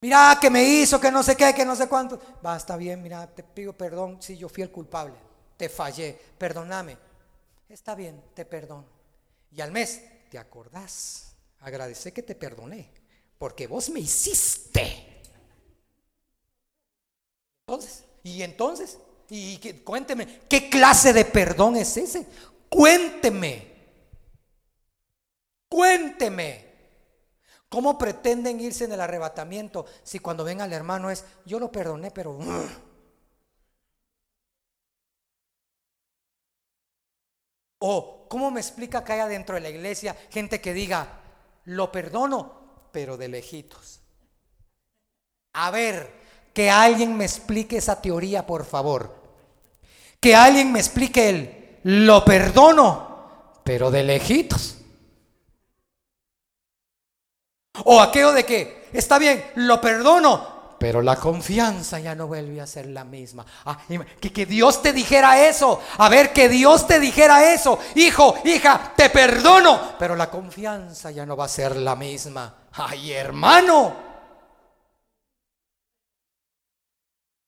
Mira 0.00 0.38
que 0.40 0.48
me 0.48 0.62
hizo, 0.62 1.00
que 1.00 1.10
no 1.10 1.22
sé 1.22 1.36
qué, 1.36 1.52
que 1.54 1.64
no 1.64 1.74
sé 1.74 1.88
cuánto. 1.88 2.20
Va, 2.44 2.56
está 2.56 2.76
bien, 2.76 3.02
mira, 3.02 3.26
te 3.26 3.42
pido 3.42 3.72
perdón 3.72 4.22
si 4.22 4.36
yo 4.36 4.48
fui 4.48 4.62
el 4.62 4.70
culpable. 4.70 5.14
Te 5.56 5.68
fallé, 5.68 6.16
perdóname. 6.38 6.96
Está 7.68 7.94
bien, 7.94 8.22
te 8.32 8.44
perdono. 8.44 8.86
Y 9.50 9.60
al 9.60 9.72
mes, 9.72 10.02
¿te 10.30 10.38
acordás? 10.38 11.34
Agradecé 11.60 12.12
que 12.12 12.22
te 12.22 12.36
perdoné, 12.36 12.90
porque 13.38 13.66
vos 13.66 13.90
me 13.90 14.00
hiciste. 14.00 15.22
Entonces, 17.66 18.04
y 18.22 18.42
entonces, 18.42 18.98
y 19.28 19.58
cuénteme, 19.84 20.42
¿qué 20.48 20.70
clase 20.70 21.12
de 21.12 21.24
perdón 21.24 21.76
es 21.76 21.96
ese? 21.96 22.26
Cuénteme. 22.68 23.66
Cuénteme. 25.68 26.67
¿Cómo 27.68 27.98
pretenden 27.98 28.60
irse 28.60 28.84
en 28.84 28.92
el 28.92 29.00
arrebatamiento 29.00 29.84
si 30.02 30.18
cuando 30.20 30.44
ven 30.44 30.60
al 30.60 30.72
hermano 30.72 31.10
es, 31.10 31.24
yo 31.44 31.58
lo 31.58 31.70
perdoné, 31.70 32.10
pero... 32.10 32.38
O, 37.80 38.26
¿cómo 38.28 38.50
me 38.50 38.60
explica 38.60 39.04
que 39.04 39.12
haya 39.12 39.26
dentro 39.26 39.54
de 39.54 39.60
la 39.60 39.68
iglesia 39.68 40.16
gente 40.30 40.60
que 40.60 40.72
diga, 40.72 41.20
lo 41.64 41.92
perdono, 41.92 42.88
pero 42.90 43.16
de 43.16 43.28
lejitos? 43.28 44.00
A 45.52 45.70
ver, 45.70 46.10
que 46.54 46.70
alguien 46.70 47.16
me 47.16 47.24
explique 47.24 47.76
esa 47.76 48.00
teoría, 48.00 48.46
por 48.46 48.64
favor. 48.64 49.14
Que 50.20 50.34
alguien 50.34 50.72
me 50.72 50.80
explique 50.80 51.28
el, 51.28 51.78
lo 51.84 52.24
perdono, 52.24 53.60
pero 53.62 53.90
de 53.90 54.02
lejitos. 54.02 54.77
O 57.84 58.00
aquello 58.00 58.32
de 58.32 58.44
que, 58.44 58.88
está 58.92 59.18
bien, 59.18 59.44
lo 59.56 59.80
perdono, 59.80 60.58
pero 60.78 61.02
la 61.02 61.16
confianza 61.16 61.98
ya 61.98 62.14
no 62.14 62.28
vuelve 62.28 62.60
a 62.60 62.66
ser 62.66 62.86
la 62.86 63.04
misma. 63.04 63.44
Ah, 63.64 63.80
que, 64.20 64.32
que, 64.32 64.46
Dios 64.46 64.80
te 64.80 64.92
dijera 64.92 65.48
eso. 65.48 65.82
A 65.98 66.08
ver, 66.08 66.32
que 66.32 66.48
Dios 66.48 66.86
te 66.86 67.00
dijera 67.00 67.52
eso. 67.52 67.78
Hijo, 67.96 68.36
hija, 68.44 68.92
te 68.96 69.10
perdono. 69.10 69.96
Pero 69.98 70.14
la 70.14 70.30
confianza 70.30 71.10
ya 71.10 71.26
no 71.26 71.36
va 71.36 71.46
a 71.46 71.48
ser 71.48 71.74
la 71.76 71.96
misma. 71.96 72.54
Ay, 72.72 73.12
hermano. 73.12 73.92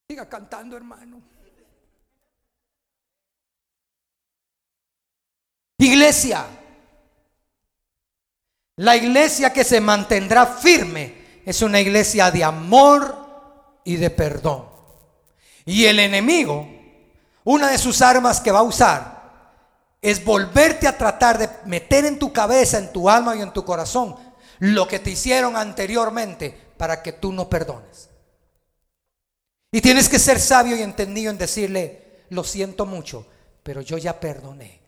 Siga 0.09 0.29
cantando, 0.29 0.77
hermano. 0.77 1.23
Iglesia. 5.79 6.60
La 8.81 8.97
iglesia 8.97 9.53
que 9.53 9.62
se 9.62 9.79
mantendrá 9.79 10.47
firme 10.47 11.43
es 11.45 11.61
una 11.61 11.81
iglesia 11.81 12.31
de 12.31 12.43
amor 12.43 13.14
y 13.85 13.97
de 13.97 14.09
perdón. 14.09 14.64
Y 15.66 15.85
el 15.85 15.99
enemigo, 15.99 16.66
una 17.45 17.69
de 17.69 17.77
sus 17.77 18.01
armas 18.01 18.40
que 18.40 18.51
va 18.51 18.61
a 18.61 18.62
usar 18.62 19.21
es 20.01 20.25
volverte 20.25 20.88
a 20.88 20.97
tratar 20.97 21.37
de 21.37 21.51
meter 21.66 22.07
en 22.07 22.19
tu 22.19 22.33
cabeza, 22.33 22.79
en 22.79 22.90
tu 22.90 23.11
alma 23.11 23.37
y 23.37 23.43
en 23.43 23.53
tu 23.53 23.66
corazón 23.66 24.16
lo 24.61 24.88
que 24.88 24.99
te 24.99 25.11
hicieron 25.11 25.59
anteriormente 25.59 26.59
para 26.79 27.03
que 27.03 27.12
tú 27.12 27.33
no 27.33 27.51
perdones. 27.51 28.09
Y 29.73 29.83
tienes 29.83 30.09
que 30.09 30.19
ser 30.19 30.40
sabio 30.40 30.75
y 30.75 30.81
entendido 30.81 31.31
en 31.31 31.37
decirle, 31.37 32.23
lo 32.31 32.45
siento 32.45 32.87
mucho, 32.87 33.27
pero 33.62 33.83
yo 33.83 33.99
ya 33.99 34.19
perdoné 34.19 34.81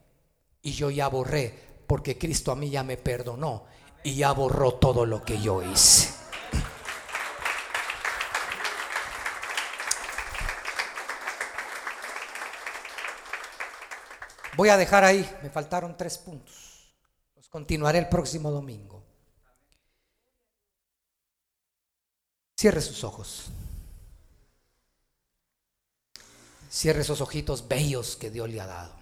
y 0.63 0.73
yo 0.73 0.91
ya 0.91 1.09
borré 1.09 1.55
porque 1.87 2.17
Cristo 2.17 2.53
a 2.53 2.57
mí 2.57 2.71
ya 2.71 2.83
me 2.83 2.97
perdonó 2.97 3.71
y 4.03 4.17
ya 4.17 4.33
borró 4.33 4.75
todo 4.75 5.07
lo 5.07 5.25
que 5.25 5.41
yo 5.41 5.63
hice. 5.63 6.13
Voy 14.57 14.69
a 14.69 14.77
dejar 14.77 15.05
ahí, 15.05 15.29
me 15.43 15.51
faltaron 15.51 15.97
tres 15.97 16.19
puntos. 16.19 16.95
Los 17.35 17.49
continuaré 17.49 17.99
el 17.99 18.09
próximo 18.09 18.51
domingo. 18.51 19.03
Cierre 22.57 22.81
sus 22.81 23.03
ojos. 23.03 23.47
Cierre 26.71 27.01
esos 27.01 27.21
ojitos 27.21 27.67
bellos 27.67 28.17
que 28.17 28.31
Dios 28.31 28.49
le 28.49 28.61
ha 28.61 28.67
dado. 28.67 29.02